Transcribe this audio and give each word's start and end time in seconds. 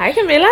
Hej 0.00 0.14
Camilla. 0.14 0.48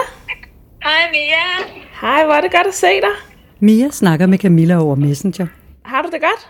Hej 0.82 1.10
Mia. 1.12 1.72
Hej, 2.00 2.24
hvor 2.24 2.34
er 2.34 2.40
det 2.40 2.52
godt 2.52 2.66
at 2.66 2.74
se 2.74 2.86
dig. 2.86 3.14
Mia 3.60 3.90
snakker 3.90 4.26
med 4.26 4.38
Camilla 4.38 4.82
over 4.82 4.94
Messenger. 4.94 5.46
Har 5.84 6.02
du 6.02 6.08
det 6.12 6.20
godt? 6.20 6.48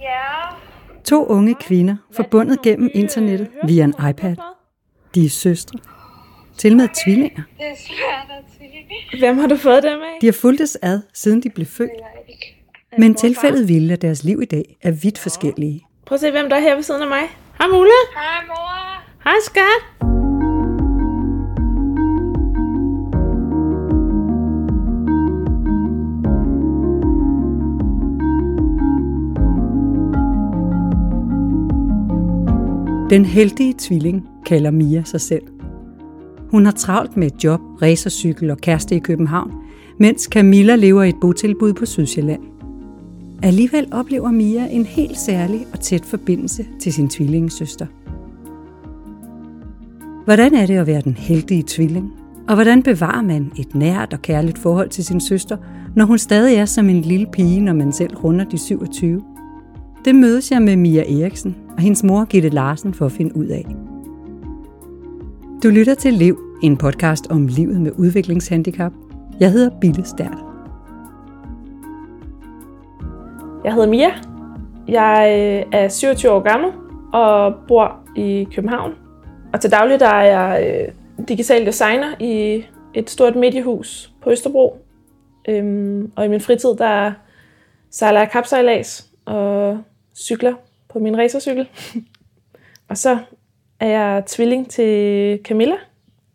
Ja. 0.00 0.54
To 1.04 1.26
unge 1.26 1.54
kvinder, 1.54 1.96
forbundet 2.12 2.62
gennem 2.62 2.90
internettet 2.94 3.48
via 3.64 3.84
en 3.84 3.94
iPad. 4.10 4.36
De 5.14 5.24
er 5.24 5.28
søstre. 5.28 5.78
Til 6.58 6.76
med 6.76 6.88
tvillinger. 7.04 7.42
Det 7.58 7.66
er 7.66 7.76
svært 7.76 8.38
at 8.38 8.44
sige. 8.58 9.18
Hvem 9.18 9.38
har 9.38 9.46
du 9.46 9.56
fået 9.56 9.82
dem 9.82 10.00
af? 10.00 10.18
De 10.20 10.26
har 10.26 10.32
fulgtes 10.32 10.78
ad, 10.82 11.00
siden 11.14 11.42
de 11.42 11.50
blev 11.50 11.66
født. 11.66 11.90
Men 12.98 13.14
tilfældet 13.14 13.68
ville, 13.68 13.92
at 13.92 14.02
deres 14.02 14.24
liv 14.24 14.42
i 14.42 14.46
dag 14.46 14.76
er 14.82 14.90
vidt 14.90 15.18
forskellige. 15.18 15.86
Prøv 16.06 16.14
at 16.14 16.20
se, 16.20 16.30
hvem 16.30 16.48
der 16.48 16.56
er 16.56 16.60
her 16.60 16.74
ved 16.74 16.82
siden 16.82 17.02
af 17.02 17.08
mig. 17.08 17.22
Hej 17.58 17.68
Mulle. 17.68 17.92
Hej 18.14 18.46
mor. 18.46 19.02
Hej 19.24 19.34
skat. 19.44 19.97
Den 33.10 33.24
heldige 33.24 33.74
tvilling 33.78 34.28
kalder 34.46 34.70
Mia 34.70 35.02
sig 35.04 35.20
selv. 35.20 35.42
Hun 36.50 36.64
har 36.64 36.72
travlt 36.72 37.16
med 37.16 37.26
et 37.26 37.44
job, 37.44 37.60
racercykel 37.82 38.50
og 38.50 38.58
kæreste 38.58 38.96
i 38.96 38.98
København, 38.98 39.52
mens 39.98 40.22
Camilla 40.22 40.76
lever 40.76 41.02
i 41.02 41.08
et 41.08 41.20
botilbud 41.20 41.72
på 41.72 41.86
Sydsjælland. 41.86 42.40
Alligevel 43.42 43.88
oplever 43.92 44.30
Mia 44.30 44.66
en 44.70 44.86
helt 44.86 45.18
særlig 45.18 45.66
og 45.72 45.80
tæt 45.80 46.04
forbindelse 46.04 46.66
til 46.80 46.92
sin 46.92 47.08
tvillingesøster. 47.08 47.86
Hvordan 50.24 50.54
er 50.54 50.66
det 50.66 50.76
at 50.76 50.86
være 50.86 51.00
den 51.00 51.14
heldige 51.14 51.64
tvilling? 51.66 52.12
Og 52.48 52.54
hvordan 52.54 52.82
bevarer 52.82 53.22
man 53.22 53.52
et 53.58 53.74
nært 53.74 54.12
og 54.12 54.22
kærligt 54.22 54.58
forhold 54.58 54.88
til 54.88 55.04
sin 55.04 55.20
søster, 55.20 55.56
når 55.96 56.04
hun 56.04 56.18
stadig 56.18 56.56
er 56.56 56.64
som 56.64 56.88
en 56.88 57.00
lille 57.00 57.26
pige, 57.32 57.60
når 57.60 57.72
man 57.72 57.92
selv 57.92 58.16
runder 58.16 58.44
de 58.44 58.58
27? 58.58 59.22
Det 60.04 60.14
mødes 60.14 60.50
jeg 60.50 60.62
med 60.62 60.76
Mia 60.76 61.22
Eriksen 61.22 61.56
og 61.76 61.82
hendes 61.82 62.04
mor 62.04 62.24
Gitte 62.24 62.48
Larsen 62.48 62.94
for 62.94 63.06
at 63.06 63.12
finde 63.12 63.36
ud 63.36 63.46
af. 63.46 63.66
Du 65.62 65.68
lytter 65.68 65.94
til 65.94 66.12
Liv, 66.12 66.38
en 66.62 66.76
podcast 66.76 67.26
om 67.30 67.46
livet 67.46 67.80
med 67.80 67.92
udviklingshandicap. 67.98 68.92
Jeg 69.40 69.52
hedder 69.52 69.70
Bille 69.80 70.04
Stærl. 70.04 70.38
Jeg 73.64 73.74
hedder 73.74 73.88
Mia. 73.88 74.10
Jeg 74.88 75.26
øh, 75.72 75.80
er 75.80 75.88
27 75.88 76.32
år 76.32 76.40
gammel 76.40 76.70
og 77.12 77.54
bor 77.68 77.96
i 78.16 78.48
København. 78.54 78.92
Og 79.52 79.60
til 79.60 79.70
daglig 79.70 80.00
der 80.00 80.08
er 80.08 80.24
jeg 80.24 80.84
øh, 81.18 81.28
digital 81.28 81.66
designer 81.66 82.14
i 82.20 82.64
et 82.94 83.10
stort 83.10 83.36
mediehus 83.36 84.12
på 84.22 84.30
Østerbro. 84.30 84.84
Øhm, 85.48 86.12
og 86.16 86.24
i 86.24 86.28
min 86.28 86.40
fritid 86.40 86.74
der 86.78 87.12
sejler 87.90 88.20
jeg 88.20 88.30
kapsejlads 88.30 89.07
og 89.28 89.82
cykler 90.14 90.54
på 90.88 90.98
min 90.98 91.18
racercykel. 91.18 91.68
og 92.90 92.96
så 92.96 93.18
er 93.80 93.86
jeg 93.86 94.22
tvilling 94.26 94.70
til 94.70 95.40
Camilla, 95.44 95.76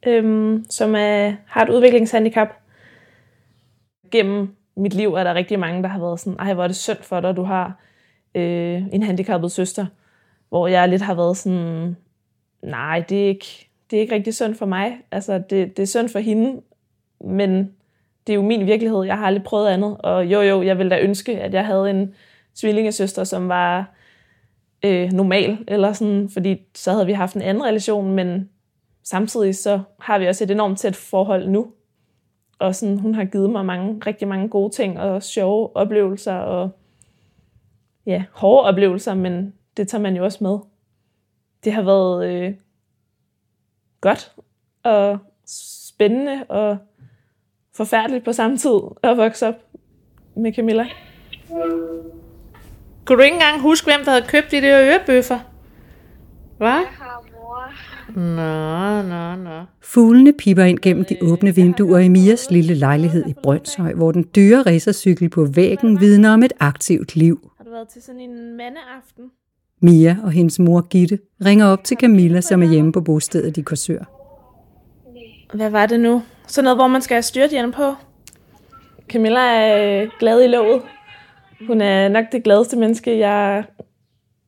øhm, 0.06 0.66
som 0.70 0.96
er, 0.96 1.34
har 1.48 1.64
et 1.64 1.70
udviklingshandicap. 1.70 2.48
Gennem 4.12 4.56
mit 4.76 4.94
liv 4.94 5.14
er 5.14 5.24
der 5.24 5.34
rigtig 5.34 5.60
mange, 5.60 5.84
der 5.84 5.90
har 5.90 6.00
været 6.00 6.20
sådan, 6.20 6.40
ej, 6.40 6.54
hvor 6.54 6.64
er 6.64 6.68
det 6.68 6.76
synd 6.76 6.98
for 7.02 7.20
dig, 7.20 7.36
du 7.36 7.44
har 7.44 7.80
øh, 8.36 8.84
en 8.94 9.04
handicappet 9.04 9.52
søster. 9.52 9.86
Hvor 10.50 10.68
jeg 10.68 10.90
lidt 10.90 11.02
har 11.02 11.14
været 11.14 11.38
sådan, 11.38 11.96
nej, 12.64 13.04
det 13.10 13.24
er 13.24 13.28
ikke, 13.28 13.70
det 13.92 13.98
er 13.98 14.02
ikke 14.02 14.16
rigtig 14.16 14.36
synd 14.36 14.56
for 14.56 14.66
mig. 14.66 14.98
Altså, 15.12 15.38
det, 15.50 15.78
det 15.78 15.84
er 15.84 15.88
synd 15.88 16.10
for 16.10 16.20
hende, 16.20 16.62
men 17.22 17.74
det 18.28 18.34
er 18.34 18.36
jo 18.36 18.42
min 18.42 18.66
virkelighed. 18.66 19.04
Jeg 19.04 19.18
har 19.18 19.26
aldrig 19.26 19.44
prøvet 19.44 19.68
andet. 19.68 19.98
Og 20.00 20.26
jo, 20.26 20.42
jo, 20.42 20.62
jeg 20.62 20.78
ville 20.78 20.90
da 20.90 21.00
ønske, 21.00 21.42
at 21.42 21.54
jeg 21.54 21.66
havde 21.66 21.90
en 21.90 22.16
tvillingesøster, 22.56 23.24
som 23.24 23.50
var 23.50 23.94
øh, 24.86 25.12
normal, 25.12 25.58
eller 25.68 25.94
sådan, 25.94 26.30
fordi 26.30 26.62
så 26.76 26.92
havde 26.92 27.06
vi 27.06 27.14
haft 27.14 27.36
en 27.36 27.42
anden 27.42 27.64
relation, 27.64 28.16
men 28.16 28.50
samtidig 29.04 29.56
så 29.56 29.82
har 30.00 30.20
vi 30.20 30.28
også 30.28 30.44
et 30.44 30.52
enormt 30.52 30.80
tæt 30.80 30.96
forhold 30.96 31.48
nu. 31.50 31.72
Og 32.60 32.76
sådan, 32.76 32.98
hun 32.98 33.16
har 33.16 33.26
givet 33.26 33.50
mig 33.50 33.66
mange, 33.66 34.02
rigtig 34.06 34.28
mange 34.28 34.50
gode 34.50 34.74
ting, 34.74 35.00
og 35.00 35.24
sjove 35.24 35.76
oplevelser, 35.76 36.36
og 36.36 36.70
ja, 38.06 38.24
hårde 38.32 38.68
oplevelser, 38.68 39.14
men 39.14 39.54
det 39.78 39.88
tager 39.88 40.02
man 40.02 40.16
jo 40.16 40.24
også 40.24 40.44
med. 40.44 40.58
Det 41.64 41.74
har 41.74 41.82
været 41.82 42.32
øh, 42.32 42.54
godt, 44.02 44.36
og 44.84 45.18
spændende, 45.46 46.46
og 46.50 46.78
forfærdeligt 47.76 48.26
på 48.26 48.34
samme 48.34 48.58
tid 48.58 48.80
at 49.04 49.18
vokse 49.18 49.48
op 49.48 49.56
med 50.36 50.54
Camilla. 50.54 50.86
Kunne 53.06 53.18
du 53.18 53.24
ikke 53.24 53.34
engang 53.34 53.62
huske, 53.62 53.86
hvem 53.86 54.06
der 54.06 54.12
havde 54.12 54.26
købt 54.28 54.52
de 54.52 54.62
der 54.62 54.82
ørebøffer? 54.82 55.40
Hvad? 56.58 56.68
Jeg 56.68 56.86
har 57.00 57.24
mor. 57.34 57.72
Nå, 58.20 59.02
nå, 59.10 59.50
nå. 59.50 59.66
Fuglene 59.82 60.34
piper 60.34 60.64
ind 60.64 60.80
gennem 60.80 61.06
de 61.06 61.18
åbne 61.22 61.56
vinduer 61.56 62.00
i 62.00 62.08
Mias 62.08 62.52
lille 62.52 62.74
lejlighed 62.74 63.26
i 63.28 63.34
Brøndshøj, 63.44 63.94
hvor 63.94 64.12
den 64.12 64.26
dyre 64.36 64.62
racercykel 64.62 65.30
på 65.30 65.46
væggen 65.46 66.00
vidner 66.00 66.34
om 66.34 66.44
et 66.44 66.54
aktivt 66.60 67.16
liv. 67.16 67.52
Har 67.58 67.64
du 67.64 67.72
været 67.72 67.88
til 67.88 68.02
sådan 68.02 68.22
en 68.22 68.58
mandeaften? 68.58 69.32
Mia 69.82 70.18
og 70.24 70.32
hendes 70.32 70.60
mor 70.60 70.82
Gitte 70.82 71.20
ringer 71.46 71.66
op 71.66 71.84
til 71.84 71.98
Camilla, 71.98 72.42
som 72.42 72.64
er 72.64 72.68
hjemme 72.68 72.92
på 72.92 73.02
bostedet 73.02 73.58
i 73.58 73.62
Korsør. 73.62 74.04
Hvad 75.54 75.70
var 75.70 75.86
det 75.86 76.00
nu? 76.00 76.24
Sådan 76.48 76.64
noget, 76.64 76.78
hvor 76.78 76.88
man 76.88 77.02
skal 77.02 77.16
have 77.16 77.22
styrthjelm 77.24 77.72
på. 77.72 77.96
Camilla 79.10 79.40
er 79.40 80.02
øh, 80.04 80.10
glad 80.20 80.44
i 80.44 80.48
låget. 80.48 80.82
Hun 81.68 81.82
er 81.82 82.10
nok 82.10 82.26
det 82.32 82.44
gladeste 82.44 82.78
menneske, 82.78 83.20
jeg 83.20 83.64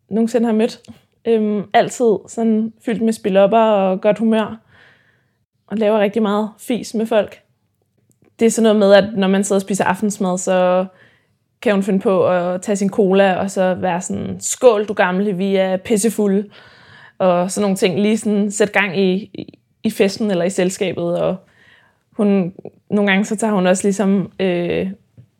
nogensinde 0.10 0.46
har 0.46 0.54
mødt. 0.54 0.80
Øhm, 1.26 1.64
altid 1.74 2.16
sådan 2.28 2.74
fyldt 2.86 3.02
med 3.02 3.14
spilopper 3.14 3.60
og 3.60 4.02
godt 4.02 4.20
humør. 4.20 4.60
Og 5.68 5.78
laver 5.78 6.00
rigtig 6.00 6.22
meget 6.22 6.50
fis 6.60 6.94
med 6.94 7.06
folk. 7.06 7.40
Det 8.40 8.46
er 8.46 8.50
sådan 8.50 8.64
noget 8.64 8.80
med, 8.80 8.94
at 8.94 9.18
når 9.18 9.28
man 9.28 9.44
sidder 9.44 9.58
og 9.58 9.62
spiser 9.62 9.84
aftensmad, 9.84 10.38
så 10.38 10.86
kan 11.62 11.74
hun 11.74 11.84
finde 11.84 12.00
på 12.00 12.28
at 12.28 12.62
tage 12.62 12.76
sin 12.76 12.90
cola 12.90 13.36
og 13.36 13.52
så 13.52 13.74
være 13.74 14.02
sådan, 14.02 14.38
skål 14.40 14.86
du 14.86 14.94
gamle, 14.94 15.34
vi 15.34 15.56
er 15.56 15.78
pissefulde. 15.78 16.50
Og 17.18 17.52
sådan 17.52 17.62
nogle 17.62 17.78
ting. 17.78 18.00
Lige 18.00 18.18
sådan 18.18 18.52
sætte 18.52 18.74
gang 18.74 19.00
i, 19.00 19.14
i, 19.14 19.60
i 19.84 19.90
festen 19.90 20.32
eller 20.32 20.46
i 20.46 20.50
selskabet. 20.50 21.20
Og 21.22 21.36
hun, 22.12 22.54
nogle 22.90 23.12
gange 23.12 23.26
så 23.26 23.36
tager 23.36 23.54
hun 23.54 23.68
også 23.68 23.84
ligesom 23.84 24.32
øh, 24.40 24.92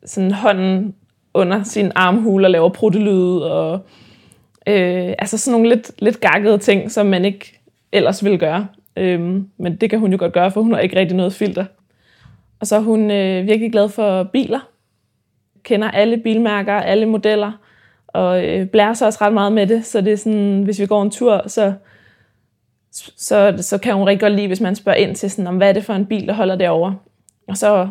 sådan 0.04 0.30
hånden 0.30 0.94
under 1.36 1.62
sin 1.62 1.92
armhule 1.94 2.46
og 2.46 2.50
laver 2.50 2.68
pruttelyde 2.68 3.52
og 3.52 3.80
øh, 4.66 5.14
altså 5.18 5.38
sådan 5.38 5.52
nogle 5.52 5.74
lidt, 5.74 5.92
lidt 5.98 6.20
gakkede 6.20 6.58
ting, 6.58 6.90
som 6.90 7.06
man 7.06 7.24
ikke 7.24 7.60
ellers 7.92 8.24
ville 8.24 8.38
gøre. 8.38 8.66
Øh, 8.96 9.20
men 9.58 9.76
det 9.76 9.90
kan 9.90 9.98
hun 9.98 10.12
jo 10.12 10.18
godt 10.18 10.32
gøre, 10.32 10.50
for 10.50 10.62
hun 10.62 10.72
har 10.72 10.80
ikke 10.80 10.98
rigtig 10.98 11.16
noget 11.16 11.32
filter. 11.32 11.64
Og 12.60 12.66
så 12.66 12.76
er 12.76 12.80
hun 12.80 13.10
øh, 13.10 13.46
virkelig 13.46 13.72
glad 13.72 13.88
for 13.88 14.22
biler. 14.22 14.68
Kender 15.62 15.90
alle 15.90 16.16
bilmærker, 16.16 16.74
alle 16.74 17.06
modeller, 17.06 17.52
og 18.06 18.44
øh, 18.46 18.66
blærer 18.66 18.94
sig 18.94 19.06
også 19.06 19.18
ret 19.20 19.32
meget 19.32 19.52
med 19.52 19.66
det. 19.66 19.84
Så 19.84 20.00
det 20.00 20.12
er 20.12 20.16
sådan, 20.16 20.62
hvis 20.62 20.80
vi 20.80 20.86
går 20.86 21.02
en 21.02 21.10
tur, 21.10 21.48
så, 21.48 21.72
så, 23.16 23.54
så 23.58 23.78
kan 23.78 23.94
hun 23.94 24.06
rigtig 24.06 24.20
godt 24.20 24.32
lide, 24.32 24.46
hvis 24.46 24.60
man 24.60 24.76
spørger 24.76 24.98
ind 24.98 25.14
til, 25.14 25.30
sådan, 25.30 25.46
om 25.46 25.56
hvad 25.56 25.68
er 25.68 25.72
det 25.72 25.84
for 25.84 25.92
en 25.92 26.06
bil, 26.06 26.26
der 26.26 26.34
holder 26.34 26.56
derovre. 26.56 26.96
Og 27.48 27.56
så, 27.56 27.88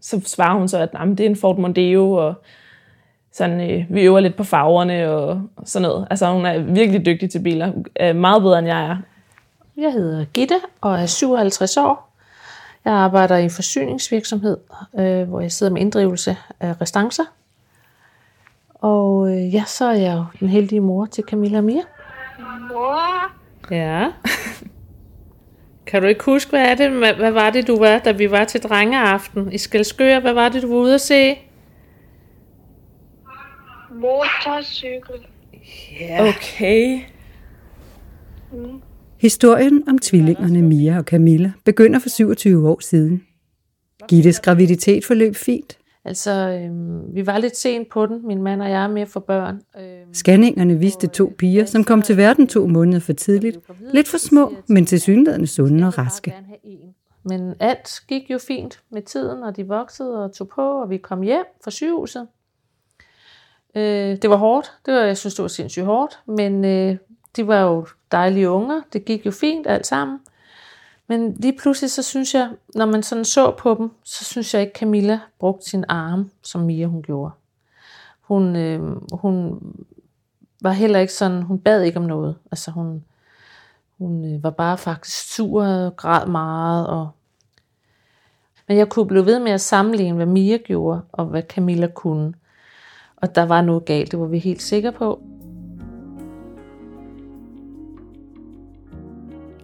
så 0.00 0.20
svarer 0.24 0.58
hun 0.58 0.68
så, 0.68 0.78
at 0.78 0.90
det 0.92 1.20
er 1.20 1.30
en 1.30 1.36
Ford 1.36 1.58
Mondeo, 1.58 2.12
og 2.12 2.34
sådan, 3.36 3.70
øh, 3.70 3.84
vi 3.90 4.02
øver 4.02 4.20
lidt 4.20 4.36
på 4.36 4.44
farverne 4.44 5.10
og, 5.10 5.28
og 5.56 5.62
sådan 5.64 5.88
noget. 5.88 6.06
Altså 6.10 6.32
hun 6.32 6.46
er 6.46 6.58
virkelig 6.58 7.06
dygtig 7.06 7.30
til 7.30 7.38
biler. 7.38 7.72
Øh, 8.00 8.16
meget 8.16 8.42
bedre 8.42 8.58
end 8.58 8.68
jeg 8.68 8.86
er. 8.86 8.96
Jeg 9.76 9.92
hedder 9.92 10.24
Gitte 10.24 10.60
og 10.80 11.00
er 11.00 11.06
57 11.06 11.76
år. 11.76 12.12
Jeg 12.84 12.94
arbejder 12.94 13.36
i 13.36 13.44
en 13.44 13.50
forsyningsvirksomhed, 13.50 14.56
øh, 14.98 15.28
hvor 15.28 15.40
jeg 15.40 15.52
sidder 15.52 15.72
med 15.72 15.80
inddrivelse 15.80 16.36
af 16.60 16.80
restancer. 16.80 17.24
Og 18.74 19.30
øh, 19.30 19.54
ja, 19.54 19.64
så 19.66 19.84
er 19.84 19.96
jeg 19.96 20.14
jo 20.16 20.24
den 20.40 20.48
heldige 20.48 20.80
mor 20.80 21.06
til 21.06 21.24
Camilla 21.24 21.58
og 21.58 21.64
Mia. 21.64 21.82
Mor. 22.72 23.32
Ja. 23.70 24.08
kan 25.86 26.02
du 26.02 26.08
ikke 26.08 26.24
huske, 26.24 26.50
hvad, 26.50 26.66
er 26.66 26.74
det, 26.74 26.90
hvad, 26.90 27.14
hvad 27.14 27.30
var 27.30 27.50
det, 27.50 27.66
du 27.66 27.78
var, 27.78 27.98
da 27.98 28.12
vi 28.12 28.30
var 28.30 28.44
til 28.44 28.62
drengeaften 28.62 29.52
i 29.52 29.58
Skelskør? 29.58 30.20
Hvad 30.20 30.32
var 30.32 30.48
det, 30.48 30.62
du 30.62 30.68
var 30.68 30.76
ude 30.76 30.94
at 30.94 31.00
se? 31.00 31.38
Motorcykel. 33.94 35.26
Ja. 36.00 36.28
Okay. 36.28 37.00
Historien 39.20 39.88
om 39.88 39.98
tvillingerne 39.98 40.62
Mia 40.62 40.98
og 40.98 41.04
Camilla 41.04 41.52
begynder 41.64 41.98
for 41.98 42.08
27 42.08 42.68
år 42.68 42.80
siden. 42.80 43.22
Gittes 44.08 44.40
graviditet 44.40 45.04
forløb 45.04 45.36
fint. 45.36 45.78
Altså, 46.04 46.30
øh, 46.30 47.14
vi 47.14 47.26
var 47.26 47.38
lidt 47.38 47.56
sent 47.56 47.88
på 47.88 48.06
den, 48.06 48.26
min 48.26 48.42
mand 48.42 48.62
og 48.62 48.70
jeg, 48.70 48.90
med 48.90 49.06
for 49.06 49.20
børn. 49.20 49.60
Øh, 49.80 49.82
Scanningerne 50.12 50.78
viste 50.78 51.06
to 51.06 51.32
piger, 51.38 51.64
som 51.64 51.84
kom 51.84 52.02
til 52.02 52.16
verden 52.16 52.46
to 52.46 52.66
måneder 52.66 53.00
for 53.00 53.12
tidligt. 53.12 53.58
Lidt 53.92 54.08
for 54.08 54.18
små, 54.18 54.54
men 54.68 54.86
til 54.86 55.00
synligheden 55.00 55.46
sunde 55.46 55.86
og 55.86 55.98
raske. 55.98 56.34
Men 57.24 57.54
alt 57.60 57.90
gik 58.08 58.30
jo 58.30 58.38
fint 58.38 58.80
med 58.90 59.02
tiden, 59.02 59.42
og 59.42 59.56
de 59.56 59.66
voksede 59.66 60.24
og 60.24 60.34
tog 60.34 60.48
på, 60.48 60.62
og 60.62 60.90
vi 60.90 60.96
kom 60.96 61.22
hjem 61.22 61.44
fra 61.64 61.70
sygehuset. 61.70 62.26
Øh, 63.76 64.16
det 64.22 64.30
var 64.30 64.36
hårdt. 64.36 64.72
Det 64.86 64.94
var, 64.94 65.00
jeg 65.00 65.16
synes, 65.16 65.34
det 65.34 65.42
var 65.42 65.48
sindssygt 65.48 65.84
hårdt. 65.84 66.20
Men 66.26 66.64
øh, 66.64 66.96
de 67.36 67.46
var 67.46 67.60
jo 67.60 67.86
dejlige 68.12 68.50
unger. 68.50 68.80
Det 68.92 69.04
gik 69.04 69.26
jo 69.26 69.30
fint 69.30 69.66
alt 69.66 69.86
sammen. 69.86 70.20
Men 71.06 71.34
lige 71.34 71.58
pludselig, 71.58 71.90
så 71.90 72.02
synes 72.02 72.34
jeg, 72.34 72.50
når 72.74 72.86
man 72.86 73.02
sådan 73.02 73.24
så 73.24 73.50
på 73.50 73.74
dem, 73.74 73.90
så 74.04 74.24
synes 74.24 74.54
jeg 74.54 74.62
ikke, 74.62 74.78
Camilla 74.78 75.20
brugte 75.38 75.70
sin 75.70 75.84
arm, 75.88 76.30
som 76.42 76.60
Mia 76.60 76.86
hun 76.86 77.02
gjorde. 77.02 77.30
Hun, 78.20 78.56
øh, 78.56 78.80
hun 79.12 79.60
var 80.62 80.72
heller 80.72 80.98
ikke 80.98 81.12
sådan, 81.12 81.42
hun 81.42 81.58
bad 81.58 81.82
ikke 81.82 81.98
om 81.98 82.04
noget. 82.04 82.36
Altså 82.50 82.70
hun, 82.70 83.04
hun 83.98 84.34
øh, 84.34 84.42
var 84.42 84.50
bare 84.50 84.78
faktisk 84.78 85.34
sur 85.34 85.64
og 85.64 85.96
græd 85.96 86.26
meget. 86.26 86.86
Og... 86.86 87.08
Men 88.68 88.76
jeg 88.76 88.88
kunne 88.88 89.06
blive 89.06 89.26
ved 89.26 89.38
med 89.38 89.52
at 89.52 89.60
sammenligne, 89.60 90.16
hvad 90.16 90.26
Mia 90.26 90.56
gjorde, 90.56 91.00
og 91.12 91.26
hvad 91.26 91.42
Camilla 91.42 91.86
kunne. 91.86 92.34
Og 93.16 93.34
der 93.34 93.46
var 93.46 93.62
noget 93.62 93.84
galt, 93.84 94.10
det 94.12 94.20
var 94.20 94.26
vi 94.26 94.38
helt 94.38 94.62
sikre 94.62 94.92
på. 94.92 95.20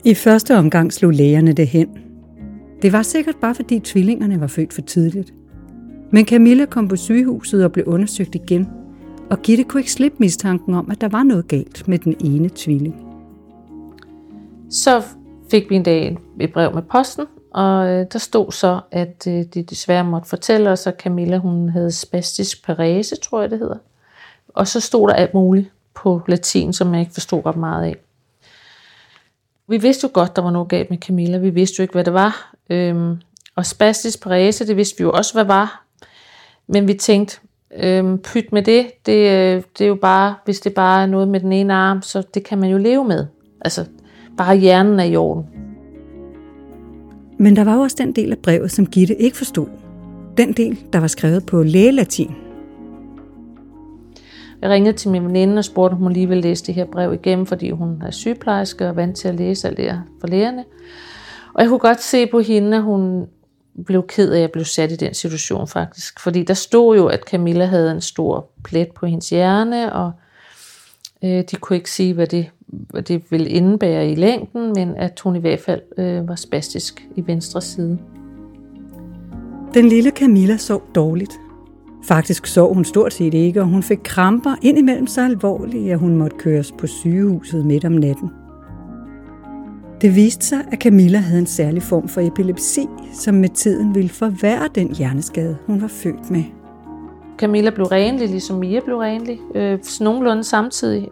I 0.04 0.14
første 0.14 0.56
omgang 0.56 0.92
slog 0.92 1.12
lægerne 1.12 1.52
det 1.52 1.66
hen. 1.66 1.88
Det 2.82 2.92
var 2.92 3.02
sikkert 3.02 3.36
bare 3.36 3.54
fordi 3.54 3.78
tvillingerne 3.78 4.40
var 4.40 4.46
født 4.46 4.72
for 4.72 4.82
tidligt. 4.82 5.34
Men 6.10 6.26
Camilla 6.26 6.64
kom 6.64 6.88
på 6.88 6.96
sygehuset 6.96 7.64
og 7.64 7.72
blev 7.72 7.84
undersøgt 7.86 8.34
igen, 8.34 8.68
og 9.30 9.42
Gitte 9.42 9.64
kunne 9.64 9.80
ikke 9.80 9.92
slippe 9.92 10.16
mistanken 10.20 10.74
om, 10.74 10.90
at 10.90 11.00
der 11.00 11.08
var 11.08 11.22
noget 11.22 11.48
galt 11.48 11.88
med 11.88 11.98
den 11.98 12.16
ene 12.24 12.50
tvilling. 12.54 13.06
Så 14.70 15.02
fik 15.50 15.70
vi 15.70 15.76
en 15.76 15.82
dag 15.82 16.18
et 16.40 16.52
brev 16.52 16.74
med 16.74 16.82
posten, 16.82 17.26
og 17.54 17.88
øh, 17.88 18.06
der 18.12 18.18
stod 18.18 18.52
så, 18.52 18.80
at 18.90 19.26
øh, 19.28 19.44
de 19.44 19.62
desværre 19.62 20.04
måtte 20.04 20.28
fortælle 20.28 20.70
os, 20.70 20.86
at 20.86 20.96
Camilla 20.98 21.36
hun 21.36 21.68
havde 21.68 21.92
spastisk 21.92 22.66
parese, 22.66 23.16
tror 23.16 23.40
jeg 23.40 23.50
det 23.50 23.58
hedder. 23.58 23.76
Og 24.48 24.68
så 24.68 24.80
stod 24.80 25.08
der 25.08 25.14
alt 25.14 25.34
muligt 25.34 25.70
på 25.94 26.22
latin, 26.26 26.72
som 26.72 26.92
jeg 26.92 27.00
ikke 27.00 27.12
forstod 27.12 27.46
ret 27.46 27.56
meget 27.56 27.84
af. 27.84 27.96
Vi 29.68 29.76
vidste 29.76 30.04
jo 30.04 30.10
godt, 30.12 30.36
der 30.36 30.42
var 30.42 30.50
noget 30.50 30.68
galt 30.68 30.90
med 30.90 30.98
Camilla. 30.98 31.38
Vi 31.38 31.50
vidste 31.50 31.74
jo 31.78 31.82
ikke, 31.82 31.92
hvad 31.92 32.04
det 32.04 32.12
var. 32.12 32.54
Øhm, 32.70 33.16
og 33.56 33.66
spastisk 33.66 34.22
parese, 34.22 34.66
det 34.66 34.76
vidste 34.76 34.98
vi 34.98 35.02
jo 35.02 35.12
også, 35.12 35.32
hvad 35.32 35.44
var. 35.44 35.84
Men 36.66 36.88
vi 36.88 36.94
tænkte, 36.94 37.40
øhm, 37.76 38.18
pyt 38.18 38.52
med 38.52 38.62
det, 38.62 39.06
det, 39.06 39.30
øh, 39.30 39.62
det 39.78 39.84
er 39.84 39.88
jo 39.88 39.94
bare, 39.94 40.34
hvis 40.44 40.60
det 40.60 40.74
bare 40.74 41.02
er 41.02 41.06
noget 41.06 41.28
med 41.28 41.40
den 41.40 41.52
ene 41.52 41.74
arm, 41.74 42.02
så 42.02 42.22
det 42.34 42.44
kan 42.44 42.58
man 42.58 42.70
jo 42.70 42.78
leve 42.78 43.04
med. 43.04 43.26
Altså, 43.60 43.84
bare 44.36 44.56
hjernen 44.56 45.00
er 45.00 45.04
i 45.04 45.16
orden. 45.16 45.61
Men 47.42 47.56
der 47.56 47.64
var 47.64 47.78
også 47.78 47.96
den 47.98 48.12
del 48.12 48.32
af 48.32 48.38
brevet, 48.38 48.70
som 48.70 48.86
Gitte 48.86 49.14
ikke 49.16 49.36
forstod. 49.36 49.66
Den 50.36 50.52
del, 50.52 50.78
der 50.92 51.00
var 51.00 51.06
skrevet 51.06 51.46
på 51.46 51.62
lægelatin. 51.62 52.34
Jeg 54.60 54.70
ringede 54.70 54.96
til 54.96 55.10
min 55.10 55.24
veninde 55.24 55.58
og 55.58 55.64
spurgte, 55.64 55.94
om 55.94 56.00
hun 56.00 56.12
lige 56.12 56.28
ville 56.28 56.42
læse 56.42 56.66
det 56.66 56.74
her 56.74 56.84
brev 56.84 57.12
igennem, 57.12 57.46
fordi 57.46 57.70
hun 57.70 58.02
er 58.06 58.10
sygeplejerske 58.10 58.88
og 58.88 58.96
vant 58.96 59.16
til 59.16 59.28
at 59.28 59.34
læse 59.34 59.68
alt 59.68 59.76
det 59.76 60.02
for 60.20 60.26
lægerne. 60.26 60.64
Og 61.54 61.62
jeg 61.62 61.68
kunne 61.68 61.78
godt 61.78 62.02
se 62.02 62.26
på 62.26 62.40
hende, 62.40 62.76
at 62.76 62.82
hun 62.82 63.26
blev 63.86 64.06
ked 64.06 64.32
af, 64.32 64.36
at 64.36 64.40
jeg 64.40 64.50
blev 64.50 64.64
sat 64.64 64.92
i 64.92 64.96
den 64.96 65.14
situation 65.14 65.68
faktisk. 65.68 66.20
Fordi 66.20 66.42
der 66.42 66.54
stod 66.54 66.96
jo, 66.96 67.06
at 67.06 67.20
Camilla 67.20 67.64
havde 67.64 67.92
en 67.92 68.00
stor 68.00 68.50
plet 68.64 68.88
på 68.96 69.06
hendes 69.06 69.30
hjerne, 69.30 69.92
og 69.92 70.12
øh, 71.24 71.44
de 71.50 71.56
kunne 71.60 71.76
ikke 71.76 71.90
sige, 71.90 72.14
hvad 72.14 72.26
det, 72.26 72.50
hvad 72.66 73.02
det 73.02 73.22
ville 73.30 73.48
indebære 73.48 74.10
i 74.10 74.14
længden, 74.14 74.72
men 74.76 74.94
at 74.96 75.20
hun 75.20 75.36
i 75.36 75.38
hvert 75.38 75.60
fald 75.60 75.80
øh, 75.98 76.28
var 76.28 76.34
spastisk 76.34 77.06
i 77.16 77.26
venstre 77.26 77.60
side. 77.60 77.98
Den 79.74 79.88
lille 79.88 80.10
Camilla 80.10 80.56
sov 80.56 80.82
dårligt. 80.94 81.32
Faktisk 82.04 82.46
sov 82.46 82.74
hun 82.74 82.84
stort 82.84 83.12
set 83.12 83.34
ikke, 83.34 83.60
og 83.60 83.66
hun 83.66 83.82
fik 83.82 83.98
kramper 84.04 84.54
indimellem 84.62 85.06
så 85.06 85.24
alvorlige, 85.24 85.92
at 85.92 85.98
hun 85.98 86.16
måtte 86.16 86.36
køres 86.36 86.72
på 86.78 86.86
sygehuset 86.86 87.66
midt 87.66 87.84
om 87.84 87.92
natten. 87.92 88.30
Det 90.00 90.16
viste 90.16 90.46
sig, 90.46 90.58
at 90.72 90.78
Camilla 90.78 91.18
havde 91.18 91.40
en 91.40 91.46
særlig 91.46 91.82
form 91.82 92.08
for 92.08 92.20
epilepsi, 92.20 92.86
som 93.14 93.34
med 93.34 93.48
tiden 93.48 93.94
ville 93.94 94.10
forværre 94.10 94.68
den 94.74 94.94
hjerneskade, 94.94 95.56
hun 95.66 95.82
var 95.82 95.88
født 95.88 96.30
med. 96.30 96.61
Camilla 97.42 97.70
blev 97.70 97.86
renlig, 97.86 98.28
ligesom 98.28 98.56
Mia 98.56 98.80
blev 98.80 98.96
renlig, 98.96 99.40
øh, 99.54 99.78
nogenlunde 100.00 100.44
samtidig. 100.44 101.10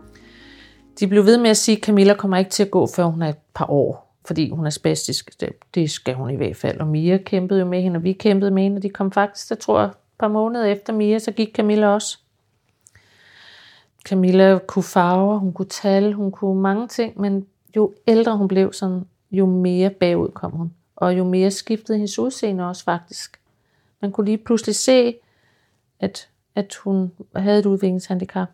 De 1.01 1.07
blev 1.07 1.27
ved 1.27 1.39
med 1.39 1.51
at 1.51 1.57
sige, 1.57 1.77
at 1.77 1.83
Camilla 1.83 2.15
kommer 2.15 2.37
ikke 2.37 2.51
til 2.51 2.63
at 2.63 2.71
gå, 2.71 2.87
før 2.87 3.05
hun 3.05 3.23
er 3.23 3.29
et 3.29 3.37
par 3.55 3.71
år, 3.71 4.17
fordi 4.25 4.51
hun 4.51 4.67
er 4.67 4.71
spastisk. 4.71 5.41
Det, 5.41 5.49
det 5.75 5.91
skal 5.91 6.15
hun 6.15 6.31
i 6.31 6.37
hvert 6.37 6.57
fald. 6.57 6.81
Og 6.81 6.87
Mia 6.87 7.19
kæmpede 7.19 7.61
jo 7.61 7.67
med 7.67 7.83
hende, 7.83 7.97
og 7.97 8.05
vi 8.05 8.13
kæmpede 8.13 8.51
med 8.51 8.63
hende, 8.63 8.77
og 8.79 8.83
de 8.83 8.89
kom 8.89 9.13
faktisk, 9.13 9.49
der 9.49 9.55
tror 9.55 9.81
jeg, 9.81 9.89
et 9.89 9.95
par 10.19 10.29
måneder 10.29 10.65
efter 10.65 10.93
Mia, 10.93 11.19
så 11.19 11.33
gik 11.33 11.55
Camilla 11.55 11.87
også. 11.87 12.19
Camilla 14.05 14.59
kunne 14.67 14.83
farve, 14.83 15.39
hun 15.39 15.53
kunne 15.53 15.69
tale, 15.69 16.15
hun 16.15 16.31
kunne 16.31 16.63
mange 16.63 16.89
ting, 16.89 17.21
men 17.21 17.47
jo 17.77 17.93
ældre 18.09 18.37
hun 18.37 18.49
blev, 18.49 18.73
sådan, 18.73 19.05
jo 19.31 19.47
mere 19.47 19.91
bagud 19.91 20.29
kom 20.29 20.53
hun. 20.53 20.73
Og 20.97 21.19
jo 21.19 21.25
mere 21.25 21.51
skiftede 21.51 21.99
hendes 21.99 22.19
udseende 22.19 22.69
også 22.69 22.85
faktisk. 22.85 23.41
Man 24.01 24.13
kunne 24.13 24.25
lige 24.25 24.39
pludselig 24.39 24.75
se, 24.75 25.15
at, 26.01 26.29
at 26.55 26.75
hun 26.75 27.13
havde 27.37 27.59
et 27.59 27.67
udviklingshandicap. 27.67 28.49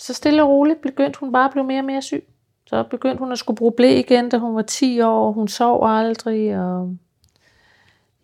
Så 0.00 0.14
stille 0.14 0.42
og 0.42 0.48
roligt 0.48 0.80
begyndte 0.82 1.20
hun 1.20 1.32
bare 1.32 1.44
at 1.44 1.50
blive 1.50 1.64
mere 1.64 1.80
og 1.80 1.84
mere 1.84 2.02
syg. 2.02 2.24
Så 2.66 2.82
begyndte 2.82 3.18
hun 3.18 3.32
at 3.32 3.38
skulle 3.38 3.56
bruge 3.56 3.72
blæ 3.72 3.98
igen, 3.98 4.28
da 4.28 4.38
hun 4.38 4.56
var 4.56 4.62
10 4.62 5.00
år. 5.00 5.32
Hun 5.32 5.48
sov 5.48 5.88
aldrig, 5.88 6.58
og 6.58 6.96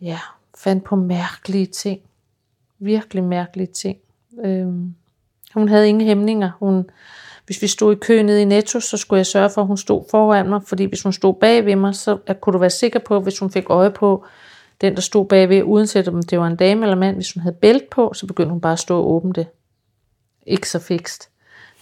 ja, 0.01 0.19
fandt 0.59 0.85
på 0.85 0.97
mærkelige 0.97 1.67
ting. 1.67 2.01
Virkelig 2.79 3.25
mærkelige 3.25 3.67
ting. 3.67 3.99
Øhm, 4.45 4.95
hun 5.55 5.69
havde 5.69 5.89
ingen 5.89 6.07
hæmninger. 6.07 6.51
Hun, 6.59 6.91
hvis 7.47 7.63
vi 7.63 7.67
stod 7.67 7.93
i 7.93 7.99
kø 7.99 8.23
nede 8.23 8.43
i 8.43 8.45
Netto, 8.45 8.81
så 8.81 8.97
skulle 8.97 9.19
jeg 9.19 9.27
sørge 9.27 9.51
for, 9.51 9.61
at 9.61 9.67
hun 9.67 9.77
stod 9.77 10.05
foran 10.11 10.49
mig, 10.49 10.63
fordi 10.63 10.85
hvis 10.85 11.03
hun 11.03 11.13
stod 11.13 11.35
bag 11.35 11.65
ved 11.65 11.77
mig, 11.77 11.95
så 11.95 12.19
kunne 12.41 12.53
du 12.53 12.59
være 12.59 12.71
sikker 12.71 12.99
på, 12.99 13.17
at 13.17 13.23
hvis 13.23 13.39
hun 13.39 13.51
fik 13.51 13.71
øje 13.71 13.91
på 13.91 14.25
den, 14.81 14.95
der 14.95 15.01
stod 15.01 15.27
bagved, 15.27 15.63
uanset 15.65 16.09
om 16.09 16.23
det 16.23 16.39
var 16.39 16.47
en 16.47 16.57
dame 16.57 16.83
eller 16.83 16.97
mand, 16.97 17.17
hvis 17.17 17.33
hun 17.33 17.41
havde 17.41 17.57
bælt 17.57 17.91
på, 17.91 18.13
så 18.15 18.27
begyndte 18.27 18.51
hun 18.51 18.61
bare 18.61 18.73
at 18.73 18.79
stå 18.79 18.99
og 18.99 19.11
åbne 19.11 19.33
det. 19.33 19.47
Ikke 20.47 20.69
så 20.69 20.79
fikst. 20.79 21.31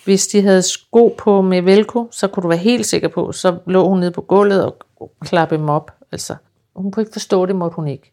Hvis 0.05 0.26
de 0.26 0.43
havde 0.43 0.62
sko 0.62 1.15
på 1.19 1.43
med 1.43 1.63
velcro, 1.63 2.08
så 2.10 2.29
kunne 2.29 2.43
du 2.43 2.48
være 2.48 2.58
helt 2.58 2.86
sikker 2.86 3.08
på, 3.08 3.32
så 3.32 3.58
lå 3.67 3.89
hun 3.89 4.01
nede 4.01 4.10
på 4.10 4.20
gulvet 4.20 4.65
og 4.65 4.86
klappede 5.20 5.60
dem 5.60 5.69
op. 5.69 5.91
Altså, 6.13 6.36
hun 6.77 6.93
kunne 6.93 7.03
ikke 7.03 7.13
forstå 7.13 7.46
det, 7.46 7.56
måtte 7.56 7.74
hun 7.74 7.89
ikke. 7.89 8.13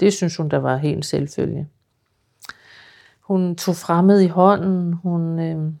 Det 0.00 0.12
synes 0.12 0.36
hun, 0.36 0.48
der 0.48 0.58
var 0.58 0.76
helt 0.76 1.06
selvfølge. 1.06 1.68
Hun 3.20 3.56
tog 3.56 3.76
fremmed 3.76 4.20
i 4.20 4.26
hånden, 4.26 4.92
hun 4.92 5.38
øh, 5.38 5.72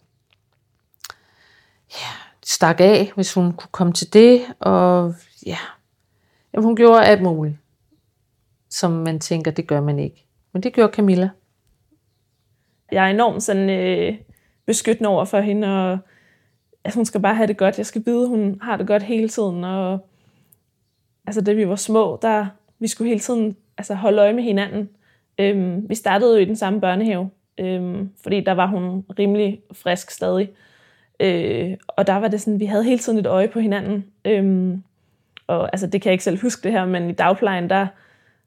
ja, 1.90 2.08
stak 2.44 2.80
af, 2.80 3.12
hvis 3.14 3.34
hun 3.34 3.52
kunne 3.52 3.70
komme 3.72 3.92
til 3.92 4.12
det, 4.12 4.42
og 4.60 5.14
ja, 5.46 5.58
Jamen, 6.52 6.64
hun 6.64 6.76
gjorde 6.76 7.04
alt 7.04 7.22
muligt, 7.22 7.56
som 8.70 8.90
man 8.90 9.20
tænker, 9.20 9.50
det 9.50 9.66
gør 9.66 9.80
man 9.80 9.98
ikke. 9.98 10.26
Men 10.52 10.62
det 10.62 10.72
gjorde 10.72 10.92
Camilla. 10.92 11.30
Jeg 12.92 13.06
er 13.06 13.10
enormt 13.10 13.42
sådan, 13.42 13.70
øh, 13.70 14.14
beskyttende 14.66 15.08
over 15.08 15.24
for 15.24 15.40
hende, 15.40 15.90
og 15.90 15.98
altså, 16.84 16.98
hun 16.98 17.04
skal 17.04 17.20
bare 17.20 17.34
have 17.34 17.46
det 17.46 17.56
godt. 17.56 17.78
Jeg 17.78 17.86
skal 17.86 18.02
vide, 18.06 18.28
hun 18.28 18.58
har 18.62 18.76
det 18.76 18.86
godt 18.86 19.02
hele 19.02 19.28
tiden, 19.28 19.64
og 19.64 20.08
altså, 21.26 21.40
da 21.40 21.52
vi 21.52 21.68
var 21.68 21.76
små, 21.76 22.18
der 22.22 22.46
vi 22.78 22.86
skulle 22.86 23.08
hele 23.08 23.20
tiden 23.20 23.56
altså, 23.78 23.94
holde 23.94 24.22
øje 24.22 24.32
med 24.32 24.42
hinanden. 24.42 24.88
Øhm, 25.38 25.88
vi 25.88 25.94
startede 25.94 26.34
jo 26.34 26.40
i 26.40 26.44
den 26.44 26.56
samme 26.56 26.80
børnehave, 26.80 27.30
øhm, 27.58 28.10
fordi 28.22 28.40
der 28.40 28.52
var 28.52 28.66
hun 28.66 29.04
rimelig 29.18 29.60
frisk 29.72 30.10
stadig. 30.10 30.50
Øh, 31.20 31.76
og 31.88 32.06
der 32.06 32.16
var 32.16 32.28
det 32.28 32.40
sådan, 32.40 32.60
vi 32.60 32.66
havde 32.66 32.84
hele 32.84 32.98
tiden 32.98 33.18
et 33.18 33.26
øje 33.26 33.48
på 33.48 33.60
hinanden. 33.60 34.04
Øhm, 34.24 34.82
og 35.46 35.68
altså, 35.72 35.86
det 35.86 36.02
kan 36.02 36.10
jeg 36.10 36.14
ikke 36.14 36.24
selv 36.24 36.42
huske 36.42 36.62
det 36.62 36.72
her, 36.72 36.86
men 36.86 37.10
i 37.10 37.12
dagplejen, 37.12 37.70
der 37.70 37.86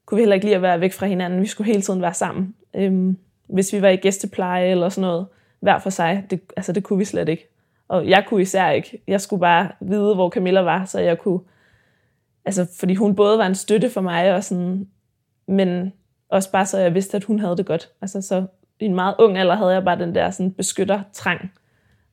kunne 0.06 0.16
vi 0.16 0.22
heller 0.22 0.34
ikke 0.34 0.46
lide 0.46 0.56
at 0.56 0.62
være 0.62 0.80
væk 0.80 0.92
fra 0.92 1.06
hinanden. 1.06 1.40
Vi 1.40 1.46
skulle 1.46 1.66
hele 1.66 1.82
tiden 1.82 2.02
være 2.02 2.14
sammen. 2.14 2.54
Øhm, 2.74 3.16
hvis 3.48 3.72
vi 3.72 3.82
var 3.82 3.88
i 3.88 3.96
gæstepleje 3.96 4.70
eller 4.70 4.88
sådan 4.88 5.08
noget, 5.08 5.26
hver 5.60 5.78
for 5.78 5.90
sig, 5.90 6.24
det, 6.30 6.40
altså 6.56 6.72
det 6.72 6.82
kunne 6.82 6.98
vi 6.98 7.04
slet 7.04 7.28
ikke. 7.28 7.48
Og 7.88 8.08
jeg 8.08 8.24
kunne 8.28 8.42
især 8.42 8.70
ikke. 8.70 9.02
Jeg 9.06 9.20
skulle 9.20 9.40
bare 9.40 9.68
vide, 9.80 10.14
hvor 10.14 10.30
Camilla 10.30 10.60
var, 10.60 10.84
så 10.84 11.00
jeg 11.00 11.18
kunne... 11.18 11.40
Altså, 12.44 12.66
fordi 12.78 12.94
hun 12.94 13.14
både 13.14 13.38
var 13.38 13.46
en 13.46 13.54
støtte 13.54 13.90
for 13.90 14.00
mig, 14.00 14.34
og 14.34 14.44
sådan, 14.44 14.88
men 15.46 15.92
også 16.28 16.50
bare 16.50 16.66
så 16.66 16.78
jeg 16.78 16.94
vidste, 16.94 17.16
at 17.16 17.24
hun 17.24 17.38
havde 17.38 17.56
det 17.56 17.66
godt. 17.66 17.88
Altså, 18.00 18.22
så 18.22 18.46
i 18.80 18.84
en 18.84 18.94
meget 18.94 19.14
ung 19.18 19.38
alder 19.38 19.54
havde 19.54 19.72
jeg 19.72 19.84
bare 19.84 19.98
den 19.98 20.14
der 20.14 20.30
sådan, 20.30 20.52
beskytter-trang 20.52 21.52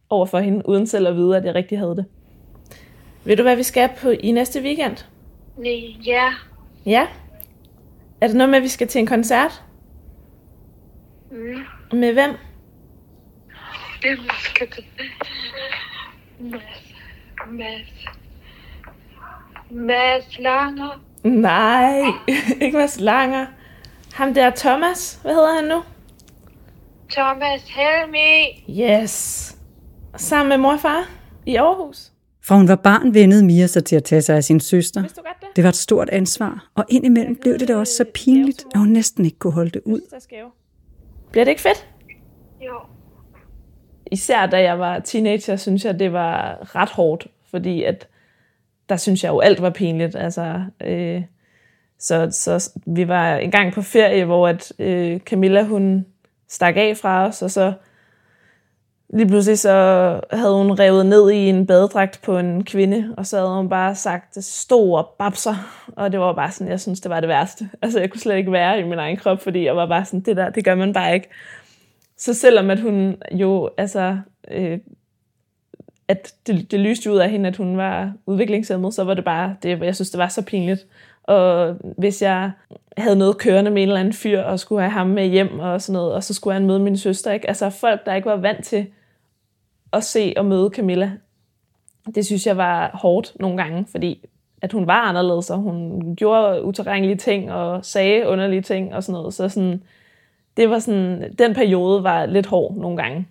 over 0.10 0.25
for 0.25 0.39
hende, 0.39 0.69
uden 0.69 0.88
selv 0.88 1.08
at 1.08 1.15
vide, 1.15 1.38
at 1.38 1.46
jeg 1.46 1.55
rigtig 1.55 1.79
havde 1.79 1.96
det. 1.96 2.05
Ved 3.24 3.38
du, 3.38 3.43
hvad 3.43 3.55
vi 3.55 3.63
skal 3.63 3.89
på 4.01 4.10
i 4.10 4.31
næste 4.31 4.62
weekend? 4.62 4.98
Nej, 5.58 5.96
ja. 6.05 6.34
Ja? 6.86 7.08
Er 8.21 8.27
det 8.27 8.35
noget 8.35 8.49
med, 8.49 8.57
at 8.57 8.63
vi 8.63 8.67
skal 8.67 8.88
til 8.88 8.99
en 8.99 9.07
koncert? 9.07 9.63
Mm. 11.31 11.97
Med 11.99 12.13
hvem? 12.13 12.31
Det 14.01 14.19
skal 14.39 14.67
du. 14.67 14.81
Mads. 16.39 16.93
Mads. 17.47 18.05
Mads 19.71 20.39
Langer. 20.39 21.03
Nej, 21.23 22.01
ikke 22.61 22.77
Mads 22.77 22.99
Langer. 22.99 23.45
Ham 24.13 24.33
der 24.33 24.51
Thomas, 24.55 25.19
hvad 25.21 25.33
hedder 25.33 25.55
han 25.55 25.63
nu? 25.63 25.83
Thomas 27.09 27.61
Helmi. 27.69 28.65
Yes. 28.81 29.55
Sammen 30.17 30.49
med 30.49 30.57
mor 30.57 30.73
og 30.73 30.79
far 30.79 31.09
i 31.45 31.55
Aarhus. 31.55 32.11
Fra 32.43 32.55
hun 32.55 32.67
var 32.67 32.75
barn 32.75 33.13
vendede 33.13 33.45
Mia 33.45 33.67
sig 33.67 33.85
til 33.85 33.95
at 33.95 34.03
tage 34.03 34.21
sig 34.21 34.35
af 34.35 34.43
sin 34.43 34.59
søster. 34.59 35.01
Vidste 35.01 35.21
du 35.21 35.25
godt 35.27 35.38
det? 35.59 35.63
Var 35.63 35.69
et 35.69 35.75
stort 35.75 36.09
ansvar, 36.09 36.69
og 36.75 36.85
indimellem 36.89 37.35
blev 37.35 37.59
det 37.59 37.67
da 37.67 37.75
også 37.75 37.93
så 37.93 38.05
pinligt, 38.13 38.65
at 38.73 38.79
hun 38.79 38.87
næsten 38.87 39.25
ikke 39.25 39.39
kunne 39.39 39.53
holde 39.53 39.69
det 39.69 39.81
ud. 39.85 40.01
Det 40.01 40.13
er 40.13 40.19
skæve. 40.19 40.49
Bliver 41.31 41.43
det 41.43 41.51
ikke 41.51 41.61
fedt? 41.61 41.87
Jo. 42.61 42.79
Især 44.11 44.45
da 44.45 44.61
jeg 44.61 44.79
var 44.79 44.99
teenager, 44.99 45.55
synes 45.55 45.85
jeg, 45.85 45.99
det 45.99 46.13
var 46.13 46.57
ret 46.75 46.89
hårdt, 46.89 47.27
fordi 47.49 47.83
at 47.83 48.07
der 48.89 48.97
synes 48.97 49.23
jeg 49.23 49.29
jo, 49.29 49.39
alt 49.39 49.61
var 49.61 49.69
pinligt. 49.69 50.15
Altså, 50.15 50.63
øh, 50.83 51.23
så, 51.99 52.27
så 52.31 52.79
vi 52.85 53.07
var 53.07 53.35
en 53.35 53.51
gang 53.51 53.73
på 53.73 53.81
ferie, 53.81 54.25
hvor 54.25 54.47
at, 54.47 54.73
øh, 54.79 55.19
Camilla 55.19 55.63
hun 55.63 56.05
stak 56.47 56.77
af 56.77 56.97
fra 56.97 57.27
os, 57.27 57.41
og 57.41 57.51
så 57.51 57.73
lige 59.13 59.27
pludselig 59.27 59.59
så 59.59 59.71
havde 60.31 60.55
hun 60.55 60.71
revet 60.71 61.05
ned 61.05 61.31
i 61.31 61.49
en 61.49 61.65
badedragt 61.65 62.19
på 62.23 62.37
en 62.37 62.63
kvinde, 62.63 63.13
og 63.17 63.25
så 63.25 63.37
havde 63.37 63.55
hun 63.55 63.69
bare 63.69 63.95
sagt 63.95 64.43
store 64.43 65.05
babser, 65.19 65.85
og 65.95 66.11
det 66.11 66.19
var 66.19 66.33
bare 66.33 66.51
sådan, 66.51 66.71
jeg 66.71 66.79
synes, 66.79 66.99
det 66.99 67.09
var 67.09 67.19
det 67.19 67.29
værste. 67.29 67.69
Altså, 67.81 67.99
jeg 67.99 68.09
kunne 68.09 68.21
slet 68.21 68.37
ikke 68.37 68.51
være 68.51 68.79
i 68.79 68.83
min 68.83 68.99
egen 68.99 69.17
krop, 69.17 69.41
fordi 69.41 69.65
jeg 69.65 69.75
var 69.75 69.85
bare 69.85 70.05
sådan, 70.05 70.19
det 70.19 70.37
der, 70.37 70.49
det 70.49 70.65
gør 70.65 70.75
man 70.75 70.93
bare 70.93 71.13
ikke. 71.13 71.29
Så 72.17 72.33
selvom 72.33 72.69
at 72.69 72.79
hun 72.79 73.15
jo, 73.31 73.69
altså, 73.77 74.17
øh, 74.51 74.79
at 76.07 76.33
det, 76.47 76.71
det 76.71 76.79
lyste 76.79 77.11
ud 77.11 77.17
af 77.17 77.29
hende, 77.29 77.49
at 77.49 77.57
hun 77.57 77.77
var 77.77 78.13
udviklingshemmet, 78.25 78.93
så 78.93 79.03
var 79.03 79.13
det 79.13 79.25
bare, 79.25 79.55
det, 79.63 79.81
jeg 79.81 79.95
synes, 79.95 80.09
det 80.09 80.17
var 80.17 80.27
så 80.27 80.41
pinligt. 80.41 80.87
Og 81.23 81.75
hvis 81.97 82.21
jeg 82.21 82.51
havde 82.97 83.15
noget 83.15 83.37
kørende 83.37 83.71
med 83.71 83.81
en 83.81 83.87
eller 83.87 83.99
anden 83.99 84.13
fyr, 84.13 84.41
og 84.41 84.59
skulle 84.59 84.81
have 84.81 84.91
ham 84.91 85.07
med 85.07 85.27
hjem 85.27 85.59
og 85.59 85.81
sådan 85.81 85.93
noget, 85.93 86.13
og 86.13 86.23
så 86.23 86.33
skulle 86.33 86.53
han 86.53 86.67
møde 86.67 86.79
min 86.79 86.97
søster, 86.97 87.31
ikke? 87.31 87.47
Altså 87.47 87.69
folk, 87.69 88.05
der 88.05 88.15
ikke 88.15 88.29
var 88.29 88.35
vant 88.35 88.65
til 88.65 88.87
at 89.93 90.03
se 90.03 90.34
og 90.38 90.46
møde 90.46 90.69
Camilla, 90.74 91.12
det 92.15 92.25
synes 92.25 92.48
jeg 92.48 92.58
var 92.58 92.91
hårdt 92.93 93.34
nogle 93.39 93.58
gange, 93.58 93.86
fordi 93.91 94.25
at 94.62 94.72
hun 94.72 94.88
var 94.88 95.01
anderledes, 95.01 95.50
og 95.50 95.58
hun 95.58 96.15
gjorde 96.15 96.63
uterrengelige 96.63 97.17
ting, 97.17 97.51
og 97.51 97.86
sagde 97.86 98.27
underlige 98.27 98.62
ting 98.62 98.96
og 98.96 99.03
sådan 99.03 99.13
noget. 99.13 99.34
Så 99.34 99.50
sådan, 99.50 99.84
det 100.58 100.69
var 100.69 100.79
sådan, 100.79 101.34
den 101.39 101.53
periode 101.53 102.03
var 102.03 102.25
lidt 102.25 102.46
hård 102.46 102.75
nogle 102.75 102.98
gange. 102.98 103.27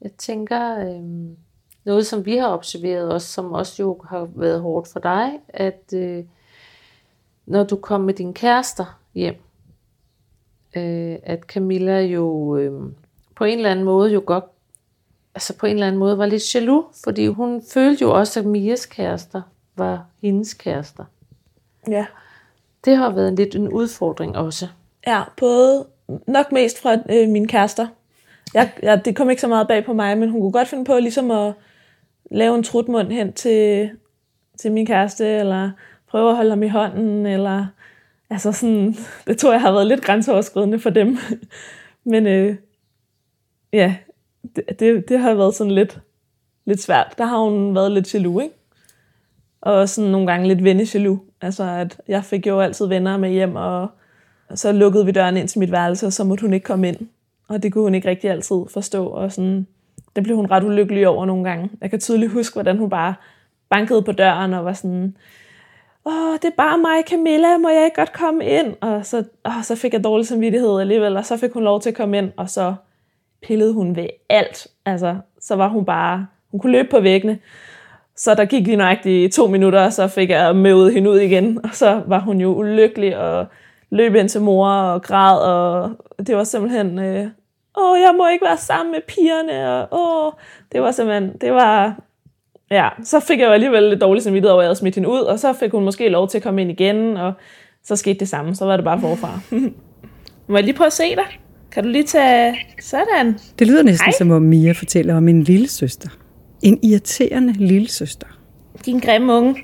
Jeg 0.00 0.12
tænker, 0.12 0.78
øh, 0.78 1.02
noget 1.84 2.06
som 2.06 2.26
vi 2.26 2.36
har 2.36 2.48
observeret 2.48 3.12
også, 3.12 3.28
som 3.32 3.52
også 3.52 3.82
jo 3.82 4.00
har 4.08 4.28
været 4.34 4.60
hårdt 4.60 4.88
for 4.88 5.00
dig, 5.00 5.30
at 5.48 5.92
øh, 5.94 6.24
når 7.46 7.64
du 7.64 7.76
kom 7.76 8.00
med 8.00 8.14
dine 8.14 8.34
kærester 8.34 9.00
hjem, 9.14 9.42
øh, 10.76 11.16
at 11.22 11.40
Camilla 11.40 12.00
jo 12.00 12.56
øh, 12.56 12.92
på 13.36 13.44
en 13.44 13.56
eller 13.58 13.70
anden 13.70 13.84
måde 13.84 14.12
jo 14.12 14.22
godt, 14.26 14.44
altså 15.34 15.56
på 15.56 15.66
en 15.66 15.72
eller 15.72 15.86
anden 15.86 15.98
måde 15.98 16.18
var 16.18 16.26
lidt 16.26 16.54
jaloux, 16.54 16.84
fordi 17.04 17.26
hun 17.26 17.62
følte 17.74 18.02
jo 18.02 18.18
også, 18.18 18.40
at 18.40 18.46
Mias 18.46 18.86
kærester 18.86 19.42
var 19.76 20.06
hendes 20.22 20.54
kærester. 20.54 21.04
Ja. 21.88 22.06
Det 22.84 22.96
har 22.96 23.10
været 23.10 23.32
lidt 23.32 23.54
en 23.54 23.68
udfordring 23.68 24.36
også. 24.36 24.68
Ja, 25.06 25.22
både 25.36 25.86
nok 26.26 26.52
mest 26.52 26.82
fra 26.82 26.94
øh, 26.94 27.28
mine 27.28 27.48
kærester. 27.48 27.86
Jeg, 28.54 28.72
jeg, 28.82 29.04
det 29.04 29.16
kom 29.16 29.30
ikke 29.30 29.40
så 29.42 29.48
meget 29.48 29.68
bag 29.68 29.84
på 29.84 29.92
mig, 29.92 30.18
men 30.18 30.30
hun 30.30 30.40
kunne 30.40 30.52
godt 30.52 30.68
finde 30.68 30.84
på 30.84 30.98
ligesom 30.98 31.30
at 31.30 31.52
lave 32.30 32.56
en 32.56 32.62
trutmund 32.62 33.08
hen 33.08 33.32
til, 33.32 33.90
til 34.58 34.72
min 34.72 34.86
kæreste, 34.86 35.26
eller 35.26 35.70
prøve 36.08 36.30
at 36.30 36.36
holde 36.36 36.50
ham 36.50 36.62
i 36.62 36.68
hånden, 36.68 37.26
eller 37.26 37.66
altså 38.30 38.52
sådan, 38.52 38.96
det 39.26 39.38
tror 39.38 39.52
jeg 39.52 39.60
har 39.60 39.72
været 39.72 39.86
lidt 39.86 40.02
grænseoverskridende 40.02 40.78
for 40.78 40.90
dem. 40.90 41.18
men 42.04 42.26
øh, 42.26 42.56
ja, 43.72 43.96
det, 44.56 44.80
det, 44.80 45.08
det 45.08 45.18
har 45.18 45.34
været 45.34 45.54
sådan 45.54 45.70
lidt, 45.70 46.00
lidt 46.64 46.82
svært. 46.82 47.14
Der 47.18 47.24
har 47.24 47.38
hun 47.38 47.74
været 47.74 47.92
lidt 47.92 48.14
jaloux, 48.14 48.42
ikke? 48.42 48.54
Og 49.60 49.88
sådan 49.88 50.10
nogle 50.10 50.26
gange 50.26 50.48
lidt 50.48 50.64
vennejaloux. 50.64 51.20
Altså, 51.40 51.64
at 51.64 52.00
jeg 52.08 52.24
fik 52.24 52.46
jo 52.46 52.60
altid 52.60 52.86
venner 52.86 53.16
med 53.16 53.30
hjem, 53.30 53.56
og 53.56 53.88
så 54.54 54.72
lukkede 54.72 55.06
vi 55.06 55.12
døren 55.12 55.36
ind 55.36 55.48
til 55.48 55.58
mit 55.58 55.72
værelse, 55.72 56.06
og 56.06 56.12
så 56.12 56.24
måtte 56.24 56.42
hun 56.42 56.52
ikke 56.52 56.64
komme 56.64 56.88
ind. 56.88 56.96
Og 57.48 57.62
det 57.62 57.72
kunne 57.72 57.84
hun 57.84 57.94
ikke 57.94 58.08
rigtig 58.08 58.30
altid 58.30 58.56
forstå, 58.70 59.06
og 59.06 59.32
sådan, 59.32 59.66
det 60.16 60.24
blev 60.24 60.36
hun 60.36 60.50
ret 60.50 60.64
ulykkelig 60.64 61.08
over 61.08 61.26
nogle 61.26 61.44
gange. 61.44 61.70
Jeg 61.80 61.90
kan 61.90 62.00
tydeligt 62.00 62.32
huske, 62.32 62.54
hvordan 62.54 62.78
hun 62.78 62.90
bare 62.90 63.14
bankede 63.70 64.02
på 64.02 64.12
døren 64.12 64.54
og 64.54 64.64
var 64.64 64.72
sådan, 64.72 65.16
åh, 66.06 66.34
det 66.34 66.44
er 66.44 66.56
bare 66.56 66.78
mig, 66.78 67.04
Camilla, 67.10 67.58
må 67.58 67.68
jeg 67.68 67.84
ikke 67.84 67.96
godt 67.96 68.12
komme 68.12 68.44
ind? 68.44 68.74
Og 68.80 69.06
så, 69.06 69.24
åh, 69.44 69.62
så 69.62 69.76
fik 69.76 69.92
jeg 69.92 70.04
dårlig 70.04 70.26
samvittighed 70.26 70.80
alligevel, 70.80 71.16
og 71.16 71.26
så 71.26 71.36
fik 71.36 71.52
hun 71.52 71.62
lov 71.62 71.80
til 71.80 71.90
at 71.90 71.96
komme 71.96 72.18
ind, 72.18 72.32
og 72.36 72.50
så 72.50 72.74
pillede 73.46 73.72
hun 73.72 73.96
ved 73.96 74.06
alt. 74.28 74.66
Altså, 74.86 75.16
så 75.40 75.56
var 75.56 75.68
hun 75.68 75.84
bare, 75.84 76.26
hun 76.50 76.60
kunne 76.60 76.72
løbe 76.72 76.88
på 76.88 77.00
væggene. 77.00 77.38
Så 78.16 78.34
der 78.34 78.44
gik 78.44 78.66
lige 78.66 78.76
nøjagtigt 78.76 79.34
to 79.34 79.46
minutter, 79.46 79.84
og 79.84 79.92
så 79.92 80.08
fik 80.08 80.30
jeg 80.30 80.56
møvet 80.56 80.94
hende 80.94 81.10
ud 81.10 81.18
igen, 81.18 81.58
og 81.64 81.70
så 81.72 82.02
var 82.06 82.18
hun 82.18 82.40
jo 82.40 82.54
ulykkelig, 82.54 83.18
og 83.18 83.46
løb 83.90 84.14
ind 84.14 84.28
til 84.28 84.40
mor 84.40 84.68
og 84.68 85.02
græd, 85.02 85.38
og 85.38 85.90
det 86.26 86.36
var 86.36 86.44
simpelthen, 86.44 86.98
øh, 86.98 87.26
åh, 87.78 88.00
jeg 88.00 88.14
må 88.18 88.28
ikke 88.28 88.44
være 88.44 88.56
sammen 88.56 88.92
med 88.92 89.00
pigerne, 89.08 89.70
og 89.70 89.88
åh, 89.92 90.32
det 90.72 90.82
var 90.82 90.90
simpelthen, 90.90 91.32
det 91.40 91.52
var, 91.52 91.96
ja, 92.70 92.88
så 93.04 93.20
fik 93.20 93.40
jeg 93.40 93.46
jo 93.46 93.52
alligevel 93.52 93.82
lidt 93.82 94.00
dårligt 94.00 94.24
samvittighed 94.24 94.52
over, 94.52 94.60
at 94.60 94.64
jeg 94.64 94.68
havde 94.68 94.78
smidt 94.78 94.94
hende 94.94 95.08
ud, 95.08 95.20
og 95.20 95.38
så 95.38 95.52
fik 95.52 95.70
hun 95.70 95.84
måske 95.84 96.08
lov 96.08 96.28
til 96.28 96.38
at 96.38 96.42
komme 96.42 96.60
ind 96.60 96.70
igen, 96.70 97.16
og 97.16 97.32
så 97.84 97.96
skete 97.96 98.18
det 98.18 98.28
samme, 98.28 98.54
så 98.54 98.64
var 98.64 98.76
det 98.76 98.84
bare 98.84 99.00
forfra. 99.00 99.40
må 100.48 100.56
jeg 100.56 100.64
lige 100.64 100.76
prøve 100.76 100.86
at 100.86 100.92
se 100.92 101.16
dig? 101.16 101.41
Kan 101.72 101.84
du 101.84 101.88
lige 101.88 102.04
tage 102.04 102.56
sådan? 102.80 103.38
Det 103.58 103.66
lyder 103.66 103.82
næsten 103.82 104.04
Hej. 104.04 104.12
som 104.18 104.30
om 104.30 104.42
Mia 104.42 104.72
fortæller 104.72 105.16
om 105.16 105.28
en 105.28 105.42
lille 105.42 105.68
søster. 105.68 106.08
En 106.62 106.78
irriterende 106.82 107.52
lille 107.52 107.88
søster. 107.88 108.26
Din 108.86 108.98
grimme 108.98 109.32
unge. 109.32 109.56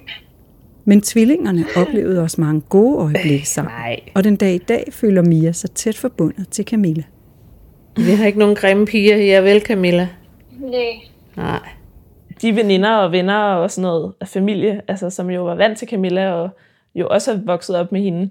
Men 0.85 1.01
tvillingerne 1.01 1.65
oplevede 1.77 2.23
også 2.23 2.41
mange 2.41 2.61
gode 2.61 2.99
øjeblikke 2.99 3.49
sammen. 3.49 3.73
Nej. 3.73 4.01
Og 4.15 4.25
den 4.25 4.37
dag 4.37 4.55
i 4.55 4.59
dag 4.59 4.89
føler 4.93 5.23
Mia 5.23 5.53
sig 5.53 5.71
tæt 5.71 5.97
forbundet 5.97 6.49
til 6.49 6.65
Camilla. 6.65 7.03
Vi 7.97 8.11
har 8.11 8.27
ikke 8.27 8.39
nogen 8.39 8.57
grimme 8.57 8.87
piger 8.87 9.17
her, 9.17 9.41
vel 9.41 9.61
Camilla? 9.61 10.09
Nej. 10.61 10.81
Nej. 11.37 11.61
de 12.43 12.57
veninder 12.57 12.97
og 12.97 13.13
venner 13.13 13.39
og 13.39 13.71
sådan 13.71 13.83
noget 13.83 14.13
af 14.21 14.29
familie, 14.29 14.81
altså, 14.89 15.11
som 15.11 15.31
jo 15.31 15.45
var 15.45 15.55
vant 15.55 15.79
til 15.79 15.89
Camilla 15.89 16.33
og 16.33 16.51
jo 16.95 17.09
også 17.09 17.35
har 17.35 17.41
vokset 17.47 17.77
op 17.77 17.93
med 17.93 18.01
hende, 18.01 18.31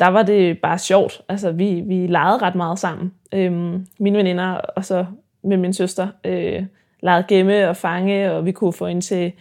der 0.00 0.06
var 0.06 0.22
det 0.22 0.60
bare 0.60 0.78
sjovt. 0.78 1.22
Altså, 1.28 1.52
vi, 1.52 1.82
vi 1.86 2.06
legede 2.06 2.38
ret 2.38 2.54
meget 2.54 2.78
sammen. 2.78 3.14
Øhm, 3.32 3.86
mine 3.98 4.18
veninder 4.18 4.52
og 4.52 4.84
så 4.84 5.06
med 5.42 5.56
min 5.56 5.72
søster 5.72 6.08
øh, 6.24 6.66
legede 7.02 7.24
gemme 7.28 7.68
og 7.68 7.76
fange, 7.76 8.32
og 8.32 8.44
vi 8.46 8.52
kunne 8.52 8.72
få 8.72 8.86
hende 8.86 9.02
til... 9.02 9.32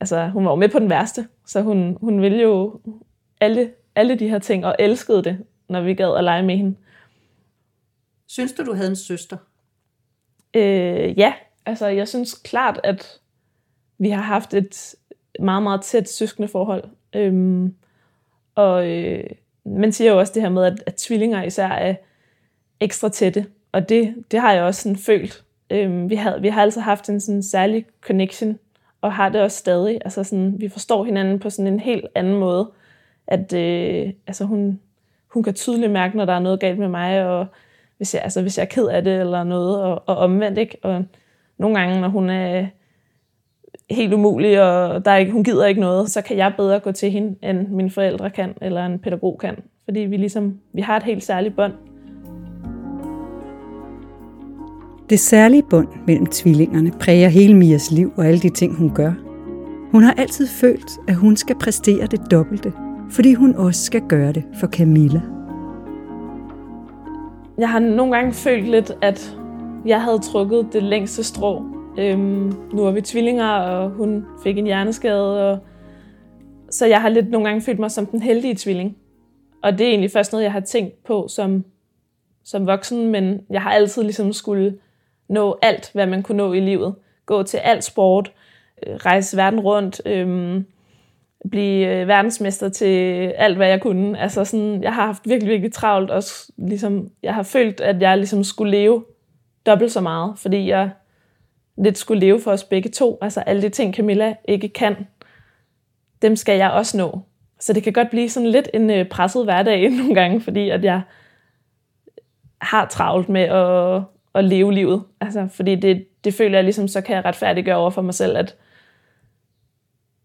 Altså, 0.00 0.28
hun 0.28 0.44
var 0.44 0.50
jo 0.50 0.56
med 0.56 0.68
på 0.68 0.78
den 0.78 0.90
værste, 0.90 1.28
så 1.46 1.62
hun, 1.62 1.98
hun 2.00 2.22
ville 2.22 2.42
jo 2.42 2.80
alle, 3.40 3.70
alle 3.94 4.14
de 4.14 4.28
her 4.28 4.38
ting, 4.38 4.66
og 4.66 4.76
elskede 4.78 5.24
det, 5.24 5.38
når 5.68 5.80
vi 5.80 5.94
gad 5.94 6.16
at 6.16 6.24
lege 6.24 6.42
med 6.42 6.56
hende. 6.56 6.76
Synes 8.26 8.52
du, 8.52 8.64
du 8.64 8.74
havde 8.74 8.90
en 8.90 8.96
søster? 8.96 9.36
Øh, 10.54 11.18
ja, 11.18 11.34
altså 11.66 11.86
jeg 11.86 12.08
synes 12.08 12.34
klart, 12.34 12.80
at 12.84 13.18
vi 13.98 14.10
har 14.10 14.22
haft 14.22 14.54
et 14.54 14.94
meget, 15.40 15.62
meget 15.62 15.82
tæt 15.82 16.08
søskende 16.08 16.48
forhold. 16.48 16.84
Øhm, 17.14 17.74
og 18.54 18.88
øh, 18.88 19.24
man 19.64 19.92
siger 19.92 20.12
jo 20.12 20.18
også 20.18 20.32
det 20.34 20.42
her 20.42 20.48
med, 20.48 20.64
at, 20.64 20.82
at 20.86 20.94
tvillinger 20.94 21.42
især 21.42 21.68
er 21.68 21.94
ekstra 22.80 23.08
tætte. 23.08 23.46
Og 23.72 23.88
det, 23.88 24.14
det 24.30 24.40
har 24.40 24.52
jeg 24.52 24.62
også 24.62 24.82
sådan 24.82 24.96
følt. 24.96 25.44
Øhm, 25.70 26.10
vi, 26.10 26.14
havde, 26.14 26.40
vi 26.40 26.48
har 26.48 26.62
altså 26.62 26.80
haft 26.80 27.08
en 27.08 27.20
sådan 27.20 27.42
særlig 27.42 27.86
connection, 28.00 28.58
og 29.00 29.12
har 29.12 29.28
det 29.28 29.40
også 29.40 29.58
stadig. 29.58 29.98
Altså 30.04 30.24
sådan, 30.24 30.54
vi 30.60 30.68
forstår 30.68 31.04
hinanden 31.04 31.38
på 31.38 31.50
sådan 31.50 31.72
en 31.72 31.80
helt 31.80 32.06
anden 32.14 32.38
måde. 32.38 32.70
At 33.26 33.52
øh, 33.52 34.12
altså 34.26 34.44
hun, 34.44 34.80
hun 35.28 35.42
kan 35.42 35.54
tydeligt 35.54 35.92
mærke, 35.92 36.16
når 36.16 36.24
der 36.24 36.32
er 36.32 36.38
noget 36.38 36.60
galt 36.60 36.78
med 36.78 36.88
mig, 36.88 37.26
og 37.26 37.46
hvis 37.96 38.14
jeg, 38.14 38.22
altså, 38.22 38.42
hvis 38.42 38.58
jeg 38.58 38.64
er 38.64 38.68
ked 38.68 38.86
af 38.86 39.04
det 39.04 39.20
eller 39.20 39.44
noget, 39.44 39.82
og, 39.82 40.02
og 40.06 40.16
omvendt, 40.16 40.58
ikke? 40.58 40.78
Og 40.82 41.04
nogle 41.58 41.78
gange, 41.78 42.00
når 42.00 42.08
hun 42.08 42.30
er 42.30 42.66
helt 43.94 44.14
umulig, 44.14 44.62
og 44.62 45.04
der 45.04 45.10
er 45.10 45.16
ikke, 45.16 45.32
hun 45.32 45.44
gider 45.44 45.66
ikke 45.66 45.80
noget, 45.80 46.10
så 46.10 46.22
kan 46.22 46.36
jeg 46.36 46.52
bedre 46.56 46.80
gå 46.80 46.92
til 46.92 47.10
hende, 47.10 47.34
end 47.42 47.68
mine 47.68 47.90
forældre 47.90 48.30
kan, 48.30 48.54
eller 48.62 48.86
en 48.86 48.98
pædagog 48.98 49.38
kan. 49.38 49.56
Fordi 49.84 50.00
vi 50.00 50.16
ligesom, 50.16 50.54
vi 50.74 50.80
har 50.80 50.96
et 50.96 51.02
helt 51.02 51.24
særligt 51.24 51.56
bånd. 51.56 51.72
Det 55.10 55.20
særlige 55.20 55.62
bånd 55.70 55.88
mellem 56.06 56.26
tvillingerne 56.26 56.92
præger 57.00 57.28
hele 57.28 57.54
Mias 57.56 57.90
liv 57.90 58.12
og 58.16 58.26
alle 58.26 58.40
de 58.40 58.48
ting, 58.48 58.76
hun 58.76 58.94
gør. 58.94 59.12
Hun 59.92 60.02
har 60.02 60.12
altid 60.12 60.46
følt, 60.46 60.90
at 61.08 61.14
hun 61.14 61.36
skal 61.36 61.56
præstere 61.58 62.06
det 62.06 62.30
dobbelte, 62.30 62.72
fordi 63.10 63.34
hun 63.34 63.54
også 63.54 63.84
skal 63.84 64.02
gøre 64.08 64.32
det 64.32 64.42
for 64.60 64.66
Camilla. 64.66 65.20
Jeg 67.58 67.70
har 67.70 67.78
nogle 67.78 68.14
gange 68.14 68.32
følt 68.32 68.68
lidt, 68.68 68.92
at 69.02 69.36
jeg 69.86 70.02
havde 70.02 70.18
trukket 70.18 70.68
det 70.72 70.82
længste 70.82 71.24
strå. 71.24 71.62
Øhm, 71.98 72.54
nu 72.72 72.84
er 72.84 72.90
vi 72.90 73.00
tvillinger, 73.00 73.48
og 73.48 73.90
hun 73.90 74.26
fik 74.42 74.58
en 74.58 74.66
hjerneskade, 74.66 75.50
og 75.50 75.58
så 76.70 76.86
jeg 76.86 77.00
har 77.00 77.08
lidt 77.08 77.30
nogle 77.30 77.48
gange 77.48 77.62
følt 77.62 77.78
mig 77.78 77.90
som 77.90 78.06
den 78.06 78.22
heldige 78.22 78.54
tvilling. 78.54 78.96
Og 79.62 79.72
det 79.72 79.86
er 79.86 79.88
egentlig 79.88 80.10
først 80.10 80.32
noget, 80.32 80.44
jeg 80.44 80.52
har 80.52 80.60
tænkt 80.60 81.04
på 81.04 81.28
som, 81.28 81.64
som 82.44 82.66
voksen, 82.66 83.10
men 83.10 83.40
jeg 83.50 83.62
har 83.62 83.70
altid 83.70 84.02
ligesom 84.02 84.32
skulle 84.32 84.78
nå 85.28 85.58
alt, 85.62 85.90
hvad 85.92 86.06
man 86.06 86.22
kunne 86.22 86.36
nå 86.36 86.52
i 86.52 86.60
livet. 86.60 86.94
Gå 87.26 87.42
til 87.42 87.56
alt 87.56 87.84
sport, 87.84 88.32
øh, 88.86 88.94
rejse 88.94 89.36
verden 89.36 89.60
rundt, 89.60 90.02
øhm, 90.06 90.66
blive 91.50 91.86
øh, 91.86 92.08
verdensmester 92.08 92.68
til 92.68 93.26
alt, 93.36 93.56
hvad 93.56 93.68
jeg 93.68 93.80
kunne. 93.80 94.18
Altså 94.18 94.44
sådan, 94.44 94.82
jeg 94.82 94.94
har 94.94 95.06
haft 95.06 95.28
virkelig, 95.28 95.50
virkelig 95.50 95.72
travlt, 95.72 96.10
og 96.10 96.22
ligesom, 96.56 97.10
jeg 97.22 97.34
har 97.34 97.42
følt, 97.42 97.80
at 97.80 98.02
jeg 98.02 98.16
ligesom 98.16 98.44
skulle 98.44 98.70
leve 98.70 99.04
dobbelt 99.66 99.92
så 99.92 100.00
meget, 100.00 100.38
fordi 100.38 100.68
jeg 100.68 100.90
lidt 101.78 101.98
skulle 101.98 102.20
leve 102.20 102.40
for 102.40 102.50
os 102.50 102.64
begge 102.64 102.90
to. 102.90 103.18
Altså 103.22 103.40
alle 103.40 103.62
de 103.62 103.68
ting, 103.68 103.94
Camilla 103.94 104.34
ikke 104.48 104.68
kan, 104.68 105.06
dem 106.22 106.36
skal 106.36 106.56
jeg 106.56 106.70
også 106.70 106.96
nå. 106.96 107.20
Så 107.60 107.72
det 107.72 107.82
kan 107.82 107.92
godt 107.92 108.10
blive 108.10 108.28
sådan 108.28 108.48
lidt 108.48 108.68
en 108.74 108.90
øh, 108.90 109.08
presset 109.08 109.44
hverdag 109.44 109.90
nogle 109.98 110.14
gange, 110.14 110.40
fordi 110.40 110.70
at 110.70 110.84
jeg 110.84 111.02
har 112.60 112.86
travlt 112.86 113.28
med 113.28 113.40
at, 113.40 114.02
at 114.34 114.44
leve 114.44 114.72
livet. 114.72 115.02
Altså, 115.20 115.48
fordi 115.50 115.74
det, 115.74 116.06
det 116.24 116.34
føler 116.34 116.58
jeg 116.58 116.64
ligesom, 116.64 116.88
så 116.88 117.00
kan 117.00 117.16
jeg 117.16 117.24
retfærdiggøre 117.24 117.76
over 117.76 117.90
for 117.90 118.02
mig 118.02 118.14
selv, 118.14 118.36
at, 118.36 118.56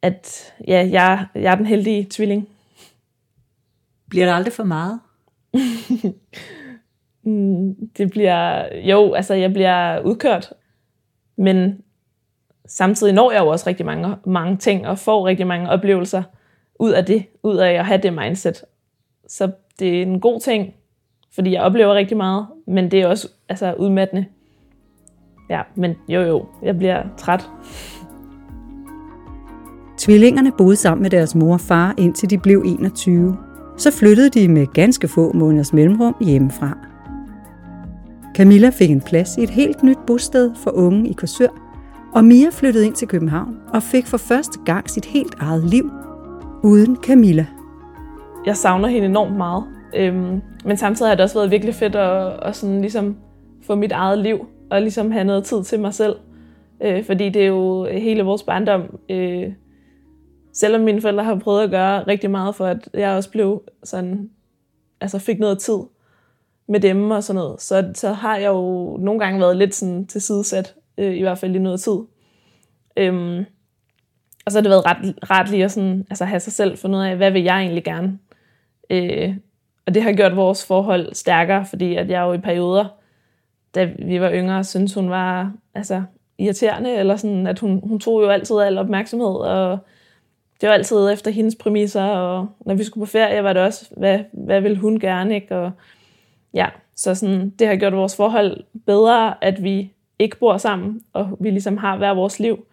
at 0.01 0.53
ja, 0.67 0.89
jeg, 0.91 1.25
jeg 1.35 1.51
er 1.51 1.55
den 1.55 1.65
heldige 1.65 2.07
tvilling. 2.09 2.49
Bliver 4.09 4.25
der 4.25 4.33
aldrig 4.33 4.53
for 4.53 4.63
meget? 4.63 4.99
Mm, 7.27 7.89
det 7.97 8.11
bliver, 8.11 8.75
jo, 8.75 9.13
altså 9.13 9.33
jeg 9.33 9.53
bliver 9.53 9.99
udkørt, 9.99 10.53
men 11.37 11.81
samtidig 12.65 13.13
når 13.13 13.31
jeg 13.31 13.41
jo 13.41 13.47
også 13.47 13.67
rigtig 13.67 13.85
mange, 13.85 14.15
mange 14.25 14.57
ting 14.57 14.87
og 14.87 14.97
får 14.97 15.27
rigtig 15.27 15.47
mange 15.47 15.69
oplevelser 15.69 16.23
ud 16.79 16.91
af 16.91 17.05
det, 17.05 17.25
ud 17.43 17.57
af 17.57 17.71
at 17.71 17.85
have 17.85 18.01
det 18.01 18.13
mindset. 18.13 18.63
Så 19.27 19.51
det 19.79 19.97
er 19.97 20.01
en 20.01 20.19
god 20.19 20.41
ting, 20.41 20.73
fordi 21.35 21.51
jeg 21.51 21.61
oplever 21.61 21.93
rigtig 21.93 22.17
meget, 22.17 22.47
men 22.67 22.91
det 22.91 23.01
er 23.01 23.07
også 23.07 23.27
altså, 23.49 23.73
udmattende. 23.73 24.25
Ja, 25.49 25.61
men 25.75 25.95
jo 26.09 26.21
jo, 26.21 26.45
jeg 26.63 26.77
bliver 26.77 27.03
træt. 27.17 27.49
Tvillingerne 29.97 30.51
boede 30.57 30.75
sammen 30.75 31.01
med 31.01 31.09
deres 31.09 31.35
mor 31.35 31.53
og 31.53 31.61
far 31.61 31.95
indtil 31.97 32.29
de 32.29 32.37
blev 32.37 32.63
21. 32.65 33.37
Så 33.77 33.91
flyttede 33.91 34.29
de 34.29 34.47
med 34.47 34.67
ganske 34.73 35.07
få 35.07 35.33
måneders 35.33 35.73
mellemrum 35.73 36.15
hjemmefra. 36.21 36.86
Camilla 38.37 38.69
fik 38.69 38.91
en 38.91 39.01
plads 39.01 39.37
i 39.37 39.43
et 39.43 39.49
helt 39.49 39.83
nyt 39.83 39.97
bosted 40.07 40.55
for 40.55 40.71
unge 40.71 41.09
i 41.09 41.13
Korsør, 41.13 41.47
og 42.15 42.25
Mia 42.25 42.49
flyttede 42.51 42.85
ind 42.85 42.93
til 42.93 43.07
København 43.07 43.57
og 43.73 43.83
fik 43.83 44.05
for 44.07 44.17
første 44.17 44.59
gang 44.65 44.89
sit 44.89 45.05
helt 45.05 45.35
eget 45.39 45.63
liv 45.63 45.91
uden 46.63 46.95
Camilla. 46.95 47.45
Jeg 48.45 48.57
savner 48.57 48.87
hende 48.87 49.05
enormt 49.05 49.35
meget, 49.37 49.63
øhm, 49.95 50.41
men 50.65 50.77
samtidig 50.77 51.09
har 51.09 51.15
det 51.15 51.23
også 51.23 51.39
været 51.39 51.51
virkelig 51.51 51.75
fedt 51.75 51.95
at, 51.95 52.39
at 52.41 52.55
sådan 52.55 52.81
ligesom 52.81 53.17
få 53.63 53.75
mit 53.75 53.91
eget 53.91 54.19
liv 54.19 54.45
og 54.71 54.81
ligesom 54.81 55.11
have 55.11 55.23
noget 55.23 55.43
tid 55.43 55.63
til 55.63 55.79
mig 55.79 55.93
selv. 55.93 56.15
Øh, 56.83 57.05
fordi 57.05 57.29
det 57.29 57.41
er 57.41 57.47
jo 57.47 57.85
hele 57.85 58.23
vores 58.23 58.43
barndom. 58.43 58.81
Øh, 59.09 59.51
selvom 60.53 60.81
mine 60.81 61.01
forældre 61.01 61.23
har 61.23 61.35
prøvet 61.35 61.63
at 61.63 61.69
gøre 61.69 62.03
rigtig 62.07 62.31
meget 62.31 62.55
for, 62.55 62.65
at 62.65 62.89
jeg 62.93 63.11
også 63.11 63.31
blev 63.31 63.61
sådan, 63.83 64.29
altså 65.01 65.19
fik 65.19 65.39
noget 65.39 65.59
tid 65.59 65.79
med 66.67 66.79
dem 66.79 67.11
og 67.11 67.23
sådan 67.23 67.41
noget, 67.41 67.61
så, 67.61 67.91
så 67.93 68.11
har 68.11 68.37
jeg 68.37 68.47
jo 68.47 68.97
nogle 68.99 69.19
gange 69.19 69.39
været 69.39 69.57
lidt 69.57 69.75
sådan 69.75 70.07
tilsidesat, 70.07 70.75
øh, 70.97 71.15
i 71.15 71.21
hvert 71.21 71.37
fald 71.37 71.55
i 71.55 71.59
noget 71.59 71.79
tid. 71.79 71.97
Øhm, 72.97 73.45
og 74.45 74.51
så 74.51 74.57
har 74.57 74.61
det 74.61 74.69
været 74.69 74.85
ret, 74.85 75.15
ret 75.29 75.49
lige 75.49 75.63
at 75.63 75.71
sådan, 75.71 76.05
altså 76.09 76.25
have 76.25 76.39
sig 76.39 76.53
selv 76.53 76.77
fundet 76.77 76.99
ud 76.99 77.03
af, 77.03 77.17
hvad 77.17 77.31
vil 77.31 77.43
jeg 77.43 77.59
egentlig 77.59 77.83
gerne? 77.83 78.19
Øh, 78.89 79.35
og 79.85 79.93
det 79.93 80.03
har 80.03 80.11
gjort 80.11 80.35
vores 80.35 80.65
forhold 80.65 81.13
stærkere, 81.13 81.65
fordi 81.65 81.95
at 81.95 82.09
jeg 82.09 82.21
jo 82.21 82.33
i 82.33 82.37
perioder, 82.37 82.85
da 83.75 83.89
vi 83.99 84.21
var 84.21 84.31
yngre, 84.31 84.63
synes 84.63 84.93
hun 84.93 85.09
var 85.09 85.51
altså, 85.75 86.03
irriterende, 86.37 86.95
eller 86.95 87.15
sådan, 87.15 87.47
at 87.47 87.59
hun, 87.59 87.81
hun 87.83 87.99
tog 87.99 88.21
jo 88.21 88.29
altid 88.29 88.59
al 88.59 88.77
opmærksomhed, 88.77 89.35
og 89.35 89.77
det 90.61 90.69
var 90.69 90.73
altid 90.75 91.11
efter 91.13 91.31
hendes 91.31 91.55
præmisser, 91.55 92.03
og 92.03 92.47
når 92.65 92.75
vi 92.75 92.83
skulle 92.83 93.05
på 93.05 93.11
ferie, 93.11 93.43
var 93.43 93.53
det 93.53 93.61
også, 93.61 93.89
hvad, 93.97 94.19
hvad 94.31 94.61
vil 94.61 94.77
hun 94.77 94.99
gerne, 94.99 95.35
ikke? 95.35 95.57
Og 95.57 95.71
ja, 96.53 96.67
så 96.95 97.15
sådan, 97.15 97.49
det 97.49 97.67
har 97.67 97.75
gjort 97.75 97.93
vores 97.93 98.15
forhold 98.15 98.63
bedre, 98.85 99.43
at 99.43 99.63
vi 99.63 99.93
ikke 100.19 100.37
bor 100.39 100.57
sammen, 100.57 101.01
og 101.13 101.37
vi 101.39 101.49
ligesom 101.49 101.77
har 101.77 101.97
hver 101.97 102.13
vores 102.13 102.39
liv. 102.39 102.65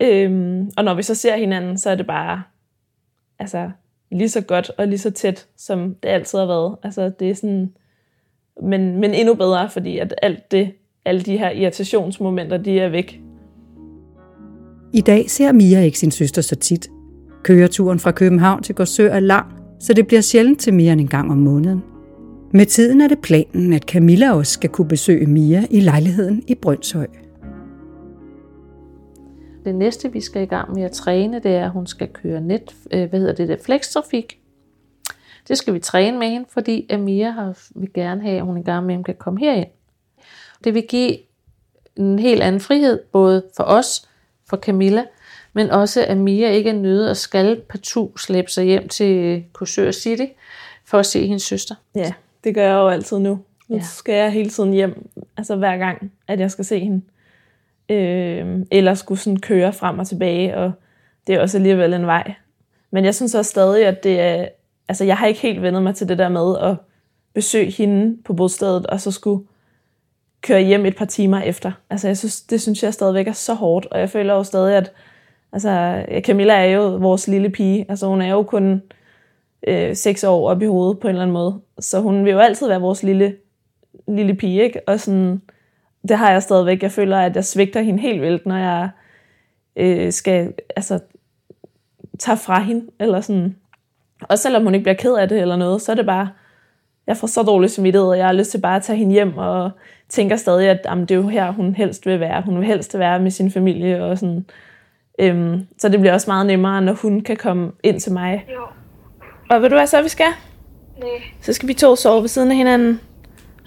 Øhm, 0.00 0.70
og 0.76 0.84
når 0.84 0.94
vi 0.94 1.02
så 1.02 1.14
ser 1.14 1.36
hinanden, 1.36 1.78
så 1.78 1.90
er 1.90 1.94
det 1.94 2.06
bare 2.06 2.42
altså, 3.38 3.70
lige 4.12 4.28
så 4.28 4.40
godt 4.40 4.70
og 4.78 4.88
lige 4.88 4.98
så 4.98 5.10
tæt, 5.10 5.46
som 5.56 5.94
det 6.02 6.08
altid 6.08 6.38
har 6.38 6.46
været. 6.46 6.76
Altså, 6.82 7.08
det 7.08 7.30
er 7.30 7.34
sådan, 7.34 7.72
men, 8.62 9.00
men 9.00 9.14
endnu 9.14 9.34
bedre, 9.34 9.70
fordi 9.70 9.98
at 9.98 10.14
alt 10.22 10.52
det, 10.52 10.72
alle 11.04 11.20
de 11.22 11.38
her 11.38 11.50
irritationsmomenter, 11.50 12.56
de 12.56 12.80
er 12.80 12.88
væk. 12.88 13.20
I 14.92 15.00
dag 15.00 15.30
ser 15.30 15.52
Mia 15.52 15.80
ikke 15.80 15.98
sin 15.98 16.10
søster 16.10 16.42
så 16.42 16.56
tit. 16.56 16.88
Køreturen 17.42 17.98
fra 17.98 18.10
København 18.10 18.62
til 18.62 18.74
Gårdsø 18.74 19.08
er 19.08 19.20
lang, 19.20 19.46
så 19.80 19.94
det 19.94 20.06
bliver 20.06 20.20
sjældent 20.20 20.60
til 20.60 20.74
mere 20.74 20.92
end 20.92 21.00
en 21.00 21.08
gang 21.08 21.30
om 21.30 21.36
måneden. 21.36 21.91
Med 22.54 22.66
tiden 22.66 23.00
er 23.00 23.08
det 23.08 23.18
planen, 23.22 23.72
at 23.72 23.82
Camilla 23.82 24.32
også 24.32 24.52
skal 24.52 24.70
kunne 24.70 24.88
besøge 24.88 25.26
Mia 25.26 25.66
i 25.70 25.80
lejligheden 25.80 26.42
i 26.48 26.54
Brøndshøj. 26.54 27.06
Det 29.64 29.74
næste, 29.74 30.12
vi 30.12 30.20
skal 30.20 30.42
i 30.42 30.46
gang 30.46 30.74
med 30.74 30.82
at 30.82 30.92
træne, 30.92 31.40
det 31.42 31.50
er, 31.50 31.64
at 31.64 31.70
hun 31.70 31.86
skal 31.86 32.08
køre 32.08 32.40
net, 32.40 32.74
øh, 32.90 33.08
hvad 33.08 33.20
hedder 33.20 33.34
det 33.34 33.48
der, 33.48 33.56
flextrafik. 33.64 34.38
Det 35.48 35.58
skal 35.58 35.74
vi 35.74 35.78
træne 35.78 36.18
med 36.18 36.28
hende, 36.28 36.46
fordi 36.50 36.86
Amia 36.90 37.30
har, 37.30 37.58
vil 37.74 37.92
gerne 37.92 38.22
have, 38.22 38.36
at 38.36 38.44
hun 38.44 38.56
en 38.56 38.64
gang 38.64 38.86
med 38.86 39.04
kan 39.04 39.14
komme 39.18 39.40
herind. 39.40 39.68
Det 40.64 40.74
vil 40.74 40.86
give 40.88 41.16
en 41.96 42.18
helt 42.18 42.42
anden 42.42 42.60
frihed, 42.60 43.00
både 43.12 43.42
for 43.56 43.64
os, 43.64 44.08
for 44.48 44.56
Camilla, 44.56 45.04
men 45.52 45.70
også 45.70 46.04
at 46.04 46.16
Mia 46.16 46.50
ikke 46.50 46.70
er 46.70 46.74
nødt 46.74 47.08
og 47.08 47.16
skal 47.16 47.60
partout 47.68 48.20
slæbe 48.20 48.50
sig 48.50 48.64
hjem 48.64 48.88
til 48.88 49.44
Korsør 49.52 49.90
City 49.90 50.26
for 50.84 50.98
at 50.98 51.06
se 51.06 51.26
hendes 51.26 51.42
søster. 51.42 51.74
Ja, 51.94 52.12
det 52.44 52.54
gør 52.54 52.62
jeg 52.62 52.74
jo 52.74 52.88
altid 52.88 53.18
nu. 53.18 53.38
Nu 53.68 53.76
ja. 53.76 53.82
skal 53.82 54.14
jeg 54.14 54.32
hele 54.32 54.50
tiden 54.50 54.72
hjem, 54.72 55.08
altså 55.36 55.56
hver 55.56 55.76
gang, 55.76 56.12
at 56.28 56.40
jeg 56.40 56.50
skal 56.50 56.64
se 56.64 56.78
hende. 56.78 57.02
Øh, 57.88 58.66
eller 58.70 58.94
skulle 58.94 59.20
sådan 59.20 59.40
køre 59.40 59.72
frem 59.72 59.98
og 59.98 60.06
tilbage, 60.06 60.56
og 60.56 60.72
det 61.26 61.34
er 61.34 61.40
også 61.40 61.58
alligevel 61.58 61.94
en 61.94 62.06
vej. 62.06 62.34
Men 62.90 63.04
jeg 63.04 63.14
synes 63.14 63.34
også 63.34 63.50
stadig, 63.50 63.86
at 63.86 64.04
det 64.04 64.20
er, 64.20 64.48
altså 64.88 65.04
jeg 65.04 65.16
har 65.16 65.26
ikke 65.26 65.40
helt 65.40 65.62
vendet 65.62 65.82
mig 65.82 65.94
til 65.94 66.08
det 66.08 66.18
der 66.18 66.28
med 66.28 66.58
at 66.58 66.76
besøge 67.34 67.70
hende 67.70 68.22
på 68.24 68.34
bostedet, 68.34 68.86
og 68.86 69.00
så 69.00 69.10
skulle 69.10 69.44
køre 70.42 70.60
hjem 70.60 70.86
et 70.86 70.96
par 70.96 71.04
timer 71.04 71.40
efter. 71.40 71.72
Altså 71.90 72.08
jeg 72.08 72.18
synes, 72.18 72.40
det 72.40 72.60
synes 72.60 72.82
jeg 72.82 72.94
stadigvæk 72.94 73.28
er 73.28 73.32
så 73.32 73.54
hårdt, 73.54 73.86
og 73.86 74.00
jeg 74.00 74.10
føler 74.10 74.34
jo 74.34 74.44
stadig, 74.44 74.76
at 74.76 74.92
altså, 75.52 76.04
Camilla 76.20 76.54
er 76.54 76.64
jo 76.64 76.96
vores 76.96 77.28
lille 77.28 77.50
pige. 77.50 77.86
Altså 77.88 78.06
hun 78.06 78.22
er 78.22 78.30
jo 78.30 78.42
kun 78.42 78.82
øh, 79.66 79.96
seks 79.96 80.24
år 80.24 80.50
op 80.50 80.62
i 80.62 80.66
hovedet 80.66 80.98
på 80.98 81.08
en 81.08 81.10
eller 81.10 81.22
anden 81.22 81.32
måde. 81.32 81.60
Så 81.78 82.00
hun 82.00 82.24
vil 82.24 82.32
jo 82.32 82.38
altid 82.38 82.68
være 82.68 82.80
vores 82.80 83.02
lille, 83.02 83.36
lille 84.08 84.34
pige, 84.34 84.62
ikke? 84.62 84.80
Og 84.86 85.00
sådan, 85.00 85.42
det 86.08 86.16
har 86.16 86.30
jeg 86.30 86.42
stadigvæk. 86.42 86.82
Jeg 86.82 86.92
føler, 86.92 87.18
at 87.18 87.36
jeg 87.36 87.44
svigter 87.44 87.80
hende 87.80 88.00
helt 88.00 88.22
vildt, 88.22 88.46
når 88.46 88.56
jeg 88.56 88.88
øh, 89.76 90.12
skal 90.12 90.54
altså, 90.76 91.00
tage 92.18 92.36
fra 92.36 92.60
hende. 92.60 92.86
Eller 93.00 93.20
sådan. 93.20 93.56
Og 94.22 94.38
selvom 94.38 94.62
hun 94.62 94.74
ikke 94.74 94.84
bliver 94.84 94.96
ked 94.96 95.14
af 95.14 95.28
det 95.28 95.40
eller 95.40 95.56
noget, 95.56 95.82
så 95.82 95.92
er 95.92 95.96
det 95.96 96.06
bare, 96.06 96.28
jeg 97.06 97.16
får 97.16 97.26
så 97.26 97.42
dårlig 97.42 97.70
samvittighed, 97.70 98.08
og 98.08 98.18
jeg 98.18 98.26
har 98.26 98.32
lyst 98.32 98.50
til 98.50 98.60
bare 98.60 98.76
at 98.76 98.82
tage 98.82 98.98
hende 98.98 99.12
hjem, 99.12 99.36
og 99.36 99.70
tænker 100.08 100.36
stadig, 100.36 100.68
at 100.68 100.80
jamen, 100.84 101.02
det 101.02 101.10
er 101.10 101.18
jo 101.18 101.28
her, 101.28 101.52
hun 101.52 101.74
helst 101.74 102.06
vil 102.06 102.20
være. 102.20 102.42
Hun 102.42 102.58
vil 102.58 102.66
helst 102.66 102.98
være 102.98 103.20
med 103.20 103.30
sin 103.30 103.50
familie, 103.50 104.04
og 104.04 104.18
sådan. 104.18 104.46
Øhm, 105.18 105.66
så 105.78 105.88
det 105.88 106.00
bliver 106.00 106.12
også 106.12 106.30
meget 106.30 106.46
nemmere, 106.46 106.82
når 106.82 106.92
hun 106.92 107.20
kan 107.20 107.36
komme 107.36 107.72
ind 107.82 108.00
til 108.00 108.12
mig. 108.12 108.46
Jo. 108.54 108.81
Og 109.52 109.62
ved 109.62 109.68
du 109.68 109.76
hvad 109.76 109.86
så 109.86 110.02
vi 110.02 110.08
skal? 110.08 110.26
Nej. 110.98 111.08
Så 111.40 111.52
skal 111.52 111.68
vi 111.68 111.74
to 111.74 111.96
sove 111.96 112.20
ved 112.20 112.28
siden 112.28 112.50
af 112.50 112.56
hinanden 112.56 113.00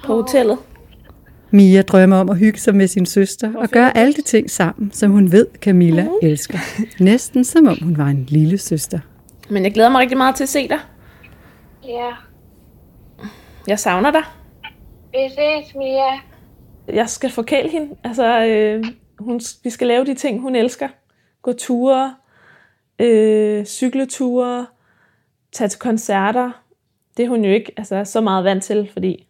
på 0.06 0.16
hotellet. 0.16 0.58
Mia 1.52 1.82
drømmer 1.82 2.18
om 2.18 2.30
at 2.30 2.38
hygge 2.38 2.60
sig 2.60 2.76
med 2.76 2.88
sin 2.88 3.06
søster 3.06 3.54
og 3.56 3.70
gøre 3.70 3.98
alle 3.98 4.14
de 4.14 4.22
ting 4.22 4.50
sammen, 4.50 4.92
som 4.92 5.12
hun 5.12 5.32
ved 5.32 5.48
Camilla 5.62 6.04
mm. 6.04 6.10
elsker. 6.22 6.58
Næsten 7.00 7.44
som 7.44 7.68
om 7.68 7.78
hun 7.82 7.98
var 7.98 8.08
en 8.08 8.26
lille 8.30 8.58
søster. 8.58 9.00
Men 9.50 9.64
jeg 9.64 9.74
glæder 9.74 9.90
mig 9.90 10.00
rigtig 10.00 10.18
meget 10.18 10.36
til 10.36 10.44
at 10.44 10.50
se 10.50 10.68
dig. 10.68 10.80
Ja. 11.88 12.12
Jeg 13.68 13.80
savner 13.80 14.12
dig. 14.12 14.24
Vi 15.12 15.30
ses, 15.30 15.76
Mia. 15.76 16.20
Jeg 16.88 17.10
skal 17.10 17.30
forkæle 17.32 17.70
hende. 17.70 17.96
Altså, 18.04 18.46
øh, 18.46 18.86
hun, 19.20 19.42
vi 19.64 19.70
skal 19.70 19.88
lave 19.88 20.06
de 20.06 20.14
ting, 20.14 20.42
hun 20.42 20.56
elsker. 20.56 20.88
Gå 21.42 21.54
ture, 21.54 22.16
øh, 23.00 23.66
cykleture, 23.66 24.66
tage 25.56 25.68
til 25.68 25.80
koncerter. 25.80 26.52
Det 27.18 27.26
er 27.26 27.30
hun 27.30 27.46
jo 27.46 27.52
ikke 27.52 27.72
altså, 27.78 28.04
så 28.04 28.22
meget 28.22 28.44
vant 28.44 28.64
til, 28.64 28.90
fordi 28.94 29.28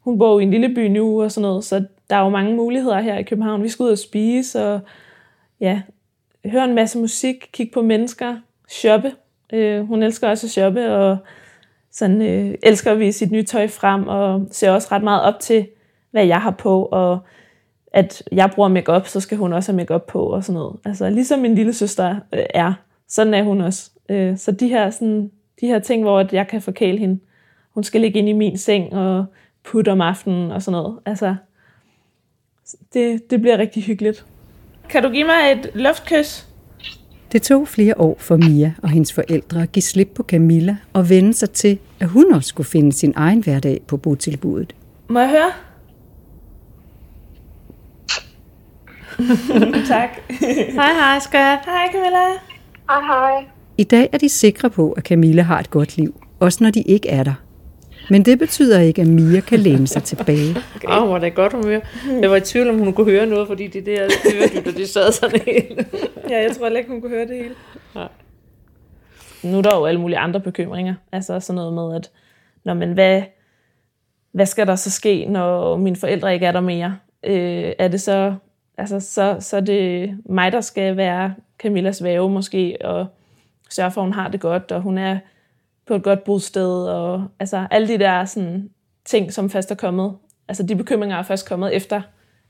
hun 0.00 0.18
bor 0.18 0.40
i 0.40 0.42
en 0.42 0.50
lille 0.50 0.74
by 0.74 0.86
nu 0.86 1.22
og 1.22 1.32
sådan 1.32 1.42
noget, 1.42 1.64
så 1.64 1.84
der 2.10 2.16
er 2.16 2.20
jo 2.20 2.28
mange 2.28 2.56
muligheder 2.56 3.00
her 3.00 3.18
i 3.18 3.22
København. 3.22 3.62
Vi 3.62 3.68
skal 3.68 3.82
ud 3.82 3.90
og 3.90 3.98
spise 3.98 4.66
og 4.66 4.80
ja, 5.60 5.82
høre 6.46 6.64
en 6.64 6.74
masse 6.74 6.98
musik, 6.98 7.48
kigge 7.52 7.72
på 7.72 7.82
mennesker, 7.82 8.36
shoppe. 8.68 9.12
Øh, 9.52 9.86
hun 9.86 10.02
elsker 10.02 10.28
også 10.28 10.46
at 10.46 10.50
shoppe, 10.50 10.94
og 10.94 11.16
sådan, 11.92 12.22
øh, 12.22 12.54
elsker 12.62 12.92
at 12.92 12.98
vise 12.98 13.18
sit 13.18 13.30
nye 13.30 13.44
tøj 13.44 13.68
frem, 13.68 14.08
og 14.08 14.46
ser 14.50 14.70
også 14.70 14.88
ret 14.92 15.02
meget 15.02 15.22
op 15.22 15.40
til, 15.40 15.68
hvad 16.10 16.26
jeg 16.26 16.42
har 16.42 16.50
på, 16.50 16.84
og 16.84 17.18
at 17.92 18.22
jeg 18.32 18.50
bruger 18.54 18.68
makeup, 18.68 19.06
så 19.06 19.20
skal 19.20 19.38
hun 19.38 19.52
også 19.52 19.72
have 19.72 19.76
makeup 19.76 20.06
på, 20.06 20.22
og 20.22 20.44
sådan 20.44 20.54
noget. 20.54 20.76
Altså, 20.84 21.10
ligesom 21.10 21.38
min 21.38 21.54
lille 21.54 21.72
søster 21.72 22.16
øh, 22.32 22.42
er, 22.54 22.72
sådan 23.08 23.34
er 23.34 23.42
hun 23.42 23.60
også. 23.60 23.90
Øh, 24.08 24.38
så 24.38 24.52
de 24.52 24.68
her, 24.68 24.90
sådan, 24.90 25.30
de 25.60 25.66
her 25.66 25.78
ting, 25.78 26.02
hvor 26.02 26.18
at 26.18 26.32
jeg 26.32 26.48
kan 26.48 26.62
forkæle 26.62 26.98
hende, 26.98 27.20
hun 27.74 27.84
skal 27.84 28.00
ligge 28.00 28.18
ind 28.18 28.28
i 28.28 28.32
min 28.32 28.58
seng 28.58 28.92
og 28.92 29.24
putte 29.64 29.92
om 29.92 30.00
aftenen 30.00 30.50
og 30.50 30.62
sådan 30.62 30.72
noget. 30.72 30.98
Altså, 31.06 31.36
det, 32.92 33.30
det 33.30 33.40
bliver 33.40 33.58
rigtig 33.58 33.82
hyggeligt. 33.82 34.26
Kan 34.88 35.02
du 35.02 35.08
give 35.08 35.24
mig 35.24 35.52
et 35.52 35.70
luftkys? 35.74 36.48
Det 37.32 37.42
tog 37.42 37.68
flere 37.68 37.94
år 38.00 38.16
for 38.18 38.36
Mia 38.36 38.74
og 38.82 38.88
hendes 38.88 39.12
forældre 39.12 39.62
at 39.62 39.72
give 39.72 39.82
slip 39.82 40.08
på 40.14 40.22
Camilla 40.22 40.76
og 40.92 41.10
vende 41.10 41.34
sig 41.34 41.50
til, 41.50 41.78
at 42.00 42.08
hun 42.08 42.32
også 42.34 42.48
skulle 42.48 42.66
finde 42.66 42.92
sin 42.92 43.12
egen 43.16 43.42
hverdag 43.42 43.80
på 43.86 43.96
botilbuddet. 43.96 44.74
Må 45.08 45.20
jeg 45.20 45.30
høre? 45.30 45.52
tak. 49.94 50.10
Hej, 50.74 50.92
hej, 50.92 51.18
skat. 51.18 51.58
Hej 51.64 51.92
Camilla. 51.92 52.28
Hej, 52.88 53.00
hej. 53.00 53.57
I 53.78 53.84
dag 53.84 54.08
er 54.12 54.18
de 54.18 54.28
sikre 54.28 54.70
på, 54.70 54.92
at 54.92 55.02
Camilla 55.02 55.42
har 55.42 55.60
et 55.60 55.70
godt 55.70 55.96
liv, 55.96 56.20
også 56.40 56.64
når 56.64 56.70
de 56.70 56.82
ikke 56.82 57.08
er 57.08 57.22
der. 57.22 57.34
Men 58.10 58.24
det 58.24 58.38
betyder 58.38 58.80
ikke, 58.80 59.02
at 59.02 59.08
Mia 59.08 59.40
kan 59.40 59.58
læne 59.58 59.86
sig 59.86 60.02
tilbage. 60.02 60.56
Okay. 60.76 60.88
Oh, 60.88 61.10
var 61.10 61.18
det 61.18 61.34
godt 61.34 61.52
humør. 61.52 61.80
Jeg 62.20 62.30
var 62.30 62.36
i 62.36 62.40
tvivl, 62.40 62.68
om 62.68 62.78
hun 62.78 62.92
kunne 62.92 63.10
høre 63.10 63.26
noget, 63.26 63.48
fordi 63.48 63.66
de 63.66 63.80
der 63.80 64.02
øredytter, 64.34 64.72
de 64.72 64.86
sad 64.86 65.12
sådan 65.12 65.40
helt. 65.46 65.86
Ja, 66.30 66.42
jeg 66.42 66.56
tror 66.56 66.64
heller 66.64 66.78
ikke, 66.78 66.90
hun 66.90 67.00
kunne 67.00 67.10
høre 67.10 67.26
det 67.26 67.36
hele. 67.36 67.54
Nej. 67.94 68.08
Nu 69.42 69.58
er 69.58 69.62
der 69.62 69.76
jo 69.76 69.84
alle 69.84 70.00
mulige 70.00 70.18
andre 70.18 70.40
bekymringer. 70.40 70.94
Altså 71.12 71.40
sådan 71.40 71.56
noget 71.56 71.72
med, 71.72 71.96
at 71.96 72.10
når 72.64 72.74
man, 72.74 72.92
hvad, 72.92 73.22
hvad 74.32 74.46
skal 74.46 74.66
der 74.66 74.76
så 74.76 74.90
ske, 74.90 75.24
når 75.24 75.76
mine 75.76 75.96
forældre 75.96 76.34
ikke 76.34 76.46
er 76.46 76.52
der 76.52 76.60
mere? 76.60 76.96
Øh, 77.24 77.72
er 77.78 77.88
det 77.88 78.00
så, 78.00 78.34
altså, 78.78 79.00
så, 79.00 79.36
så 79.40 79.56
er 79.56 79.60
det 79.60 80.18
mig, 80.26 80.52
der 80.52 80.60
skal 80.60 80.96
være 80.96 81.34
Camillas 81.58 82.04
væve 82.04 82.30
måske, 82.30 82.76
og 82.84 83.06
sørge 83.68 83.90
for, 83.90 84.00
at 84.00 84.06
hun 84.06 84.14
har 84.14 84.28
det 84.28 84.40
godt, 84.40 84.72
og 84.72 84.80
hun 84.80 84.98
er 84.98 85.18
på 85.86 85.94
et 85.94 86.02
godt 86.02 86.24
bosted, 86.24 86.84
og 86.84 87.28
altså 87.40 87.66
alle 87.70 87.88
de 87.88 87.98
der 87.98 88.24
sådan, 88.24 88.70
ting, 89.04 89.32
som 89.32 89.50
først 89.50 89.70
er 89.70 89.74
kommet. 89.74 90.16
Altså 90.48 90.62
de 90.62 90.76
bekymringer 90.76 91.16
er 91.16 91.22
først 91.22 91.48
kommet 91.48 91.76
efter, 91.76 92.02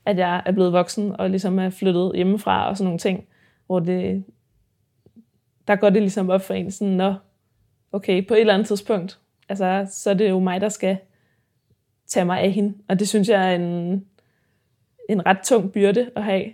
at 0.05 0.17
jeg 0.17 0.41
er 0.45 0.51
blevet 0.51 0.73
voksen, 0.73 1.19
og 1.19 1.29
ligesom 1.29 1.59
er 1.59 1.69
flyttet 1.69 2.11
hjemmefra 2.15 2.69
og 2.69 2.77
sådan 2.77 2.85
nogle 2.85 2.99
ting, 2.99 3.27
hvor 3.65 3.79
det, 3.79 4.23
der 5.67 5.75
går 5.75 5.89
det 5.89 6.01
ligesom 6.01 6.29
op 6.29 6.41
for 6.41 6.53
en, 6.53 6.71
sådan, 6.71 6.93
nå, 6.93 7.13
okay, 7.91 8.27
på 8.27 8.33
et 8.33 8.39
eller 8.39 8.53
andet 8.53 8.67
tidspunkt, 8.67 9.19
altså, 9.49 9.87
så 9.91 10.09
er 10.09 10.13
det 10.13 10.29
jo 10.29 10.39
mig, 10.39 10.61
der 10.61 10.69
skal 10.69 10.97
tage 12.07 12.25
mig 12.25 12.39
af 12.39 12.51
hende. 12.51 12.73
Og 12.87 12.99
det 12.99 13.09
synes 13.09 13.29
jeg 13.29 13.51
er 13.51 13.55
en, 13.55 14.05
en 15.09 15.25
ret 15.25 15.39
tung 15.43 15.71
byrde 15.71 16.09
at 16.15 16.23
have, 16.23 16.45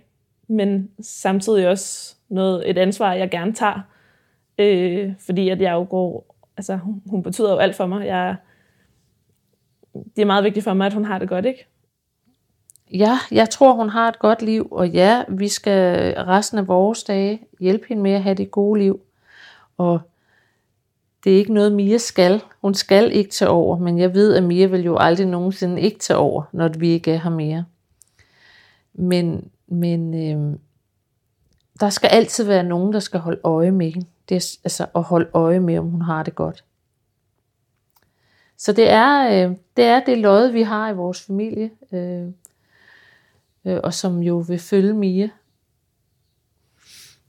men 0.48 0.90
samtidig 1.00 1.68
også 1.68 2.16
noget, 2.28 2.70
et 2.70 2.78
ansvar, 2.78 3.12
jeg 3.12 3.30
gerne 3.30 3.52
tager, 3.52 3.80
øh, 4.58 5.12
fordi 5.18 5.48
at 5.48 5.60
jeg 5.60 5.72
jo 5.72 5.86
går 5.90 6.36
altså, 6.56 6.76
hun, 6.76 7.02
hun 7.06 7.22
betyder 7.22 7.52
jo 7.52 7.58
alt 7.58 7.76
for 7.76 7.86
mig. 7.86 8.06
Jeg, 8.06 8.36
det 10.16 10.22
er 10.22 10.26
meget 10.26 10.44
vigtigt 10.44 10.64
for 10.64 10.74
mig, 10.74 10.86
at 10.86 10.94
hun 10.94 11.04
har 11.04 11.18
det 11.18 11.28
godt, 11.28 11.44
ikke? 11.46 11.66
Ja, 12.92 13.18
jeg 13.30 13.50
tror, 13.50 13.72
hun 13.72 13.88
har 13.88 14.08
et 14.08 14.18
godt 14.18 14.42
liv, 14.42 14.68
og 14.70 14.88
ja, 14.88 15.22
vi 15.28 15.48
skal 15.48 16.14
resten 16.14 16.58
af 16.58 16.68
vores 16.68 17.04
dage 17.04 17.40
hjælpe 17.60 17.84
hende 17.88 18.02
med 18.02 18.12
at 18.12 18.22
have 18.22 18.34
det 18.34 18.50
gode 18.50 18.80
liv. 18.80 19.00
Og 19.76 20.00
det 21.24 21.32
er 21.32 21.36
ikke 21.36 21.54
noget, 21.54 21.72
Mia 21.72 21.98
skal. 21.98 22.42
Hun 22.60 22.74
skal 22.74 23.12
ikke 23.12 23.30
tage 23.30 23.48
over, 23.48 23.78
men 23.78 23.98
jeg 23.98 24.14
ved, 24.14 24.34
at 24.34 24.42
Mia 24.42 24.66
vil 24.66 24.84
jo 24.84 24.96
aldrig 24.96 25.26
nogensinde 25.26 25.80
ikke 25.80 25.98
tage 25.98 26.16
over, 26.16 26.42
når 26.52 26.68
vi 26.68 26.88
ikke 26.88 27.12
er 27.12 27.18
her 27.18 27.30
mere. 27.30 27.64
Men, 28.94 29.50
men 29.66 30.14
øh, 30.14 30.58
der 31.80 31.90
skal 31.90 32.08
altid 32.08 32.44
være 32.44 32.64
nogen, 32.64 32.92
der 32.92 33.00
skal 33.00 33.20
holde 33.20 33.40
øje 33.44 33.70
med 33.70 33.90
hende 33.90 34.06
det 34.28 34.34
er 34.34 34.58
altså 34.64 34.86
at 34.94 35.02
holde 35.02 35.30
øje 35.34 35.60
med, 35.60 35.78
om 35.78 35.90
hun 35.90 36.02
har 36.02 36.22
det 36.22 36.34
godt. 36.34 36.64
Så 38.56 38.72
det 38.72 38.90
er 38.90 39.26
øh, 39.26 39.56
det, 39.76 39.84
er 39.84 40.00
det 40.00 40.18
lod, 40.18 40.48
vi 40.48 40.62
har 40.62 40.90
i 40.90 40.94
vores 40.94 41.22
familie, 41.22 41.70
øh, 41.92 42.28
øh, 43.64 43.80
og 43.84 43.94
som 43.94 44.22
jo 44.22 44.44
vil 44.48 44.58
følge 44.58 44.94
Mia. 44.94 45.30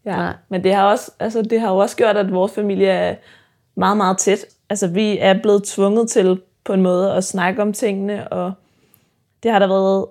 Ja, 0.06 0.16
Nej. 0.16 0.34
men 0.50 0.64
det 0.64 0.74
har, 0.74 0.84
også, 0.84 1.12
altså, 1.20 1.42
det 1.42 1.62
har 1.62 1.72
jo 1.72 1.78
også 1.78 1.98
gjort, 1.98 2.18
at 2.18 2.32
vores 2.32 2.54
familie 2.54 2.88
er 2.88 3.16
meget, 3.76 3.98
meget 3.98 4.18
tæt. 4.18 4.46
Altså, 4.70 4.88
vi 4.88 5.18
er 5.18 5.42
blevet 5.42 5.64
tvunget 5.64 6.10
til 6.10 6.42
på 6.64 6.74
en 6.74 6.82
måde 6.82 7.14
at 7.14 7.24
snakke 7.24 7.62
om 7.62 7.74
tingene, 7.74 8.28
og 8.28 8.54
det 9.44 9.52
har 9.52 9.60
der 9.60 9.68
været 9.68 10.06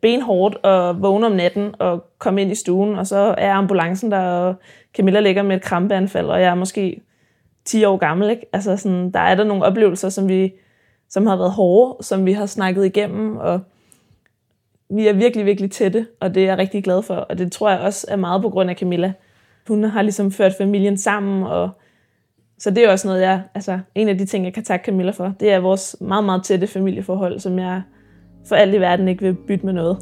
benhårdt 0.00 0.56
og 0.56 1.02
vågne 1.02 1.26
om 1.26 1.32
natten 1.32 1.74
og 1.78 2.04
komme 2.18 2.42
ind 2.42 2.52
i 2.52 2.54
stuen, 2.54 2.98
og 2.98 3.06
så 3.06 3.34
er 3.38 3.52
ambulancen 3.52 4.10
der, 4.10 4.20
og 4.20 4.54
Camilla 4.96 5.20
ligger 5.20 5.42
med 5.42 5.56
et 5.56 5.62
krampeanfald, 5.62 6.26
og 6.26 6.40
jeg 6.40 6.48
er 6.48 6.54
måske 6.54 7.00
10 7.64 7.84
år 7.84 7.96
gammel. 7.96 8.30
Ikke? 8.30 8.46
Altså 8.52 8.76
sådan, 8.76 9.10
der 9.10 9.20
er 9.20 9.34
der 9.34 9.44
nogle 9.44 9.64
oplevelser, 9.64 10.08
som, 10.08 10.28
vi, 10.28 10.52
som 11.08 11.26
har 11.26 11.36
været 11.36 11.50
hårde, 11.50 12.04
som 12.04 12.26
vi 12.26 12.32
har 12.32 12.46
snakket 12.46 12.86
igennem, 12.86 13.36
og 13.36 13.60
vi 14.90 15.06
er 15.06 15.12
virkelig, 15.12 15.46
virkelig 15.46 15.70
tætte, 15.70 16.06
og 16.20 16.34
det 16.34 16.42
er 16.42 16.46
jeg 16.46 16.58
rigtig 16.58 16.84
glad 16.84 17.02
for. 17.02 17.14
Og 17.14 17.38
det 17.38 17.52
tror 17.52 17.70
jeg 17.70 17.80
også 17.80 18.06
er 18.10 18.16
meget 18.16 18.42
på 18.42 18.50
grund 18.50 18.70
af 18.70 18.76
Camilla. 18.76 19.12
Hun 19.68 19.84
har 19.84 20.02
ligesom 20.02 20.32
ført 20.32 20.52
familien 20.58 20.96
sammen, 20.96 21.42
og 21.42 21.70
så 22.58 22.70
det 22.70 22.84
er 22.84 22.90
også 22.90 23.08
noget, 23.08 23.22
jeg, 23.22 23.42
altså 23.54 23.78
en 23.94 24.08
af 24.08 24.18
de 24.18 24.26
ting, 24.26 24.44
jeg 24.44 24.54
kan 24.54 24.64
takke 24.64 24.84
Camilla 24.84 25.10
for, 25.10 25.34
det 25.40 25.52
er 25.52 25.58
vores 25.58 25.96
meget, 26.00 26.24
meget 26.24 26.42
tætte 26.42 26.66
familieforhold, 26.66 27.40
som 27.40 27.58
jeg 27.58 27.82
for 28.46 28.54
alt 28.54 28.74
i 28.74 28.80
verden 28.80 29.08
ikke 29.08 29.22
vil 29.22 29.34
bytte 29.34 29.66
med 29.66 29.72
noget. 29.72 29.98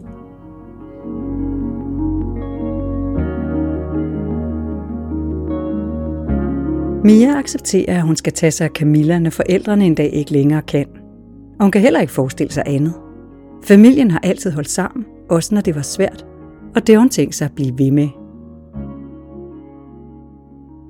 Mia 7.04 7.38
accepterer, 7.38 7.96
at 7.96 8.02
hun 8.02 8.16
skal 8.16 8.32
tage 8.32 8.50
sig 8.50 8.64
af 8.64 8.70
Camilla, 8.70 9.18
når 9.18 9.30
forældrene 9.30 9.86
en 9.86 9.94
dag 9.94 10.10
ikke 10.12 10.32
længere 10.32 10.62
kan. 10.62 10.86
Og 11.58 11.64
hun 11.64 11.70
kan 11.70 11.80
heller 11.80 12.00
ikke 12.00 12.12
forestille 12.12 12.52
sig 12.52 12.62
andet. 12.66 12.94
Familien 13.64 14.10
har 14.10 14.20
altid 14.22 14.52
holdt 14.52 14.70
sammen, 14.70 15.06
også 15.30 15.54
når 15.54 15.60
det 15.62 15.74
var 15.74 15.82
svært, 15.82 16.26
og 16.74 16.86
det 16.86 16.94
har 16.94 17.00
hun 17.00 17.08
tænkt 17.08 17.34
sig 17.34 17.44
at 17.44 17.52
blive 17.54 17.78
ved 17.78 17.90
med. 17.90 18.08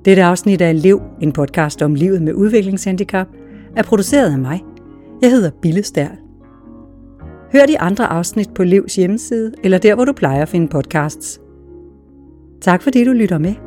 Dette 0.05 0.23
afsnit 0.23 0.61
af 0.61 0.81
Lev, 0.81 1.01
en 1.21 1.31
podcast 1.31 1.81
om 1.81 1.95
livet 1.95 2.21
med 2.21 2.33
udviklingshandicap, 2.33 3.27
er 3.75 3.83
produceret 3.83 4.31
af 4.31 4.39
mig. 4.39 4.63
Jeg 5.21 5.31
hedder 5.31 5.51
Bille 5.61 5.83
Stærl. 5.83 6.26
Hør 7.51 7.65
de 7.65 7.79
andre 7.79 8.05
afsnit 8.05 8.49
på 8.55 8.63
Levs 8.63 8.95
hjemmeside, 8.95 9.53
eller 9.63 9.77
der, 9.77 9.95
hvor 9.95 10.05
du 10.05 10.13
plejer 10.13 10.41
at 10.41 10.49
finde 10.49 10.67
podcasts. 10.67 11.41
Tak 12.61 12.81
fordi 12.81 13.03
du 13.03 13.11
lytter 13.11 13.37
med. 13.37 13.66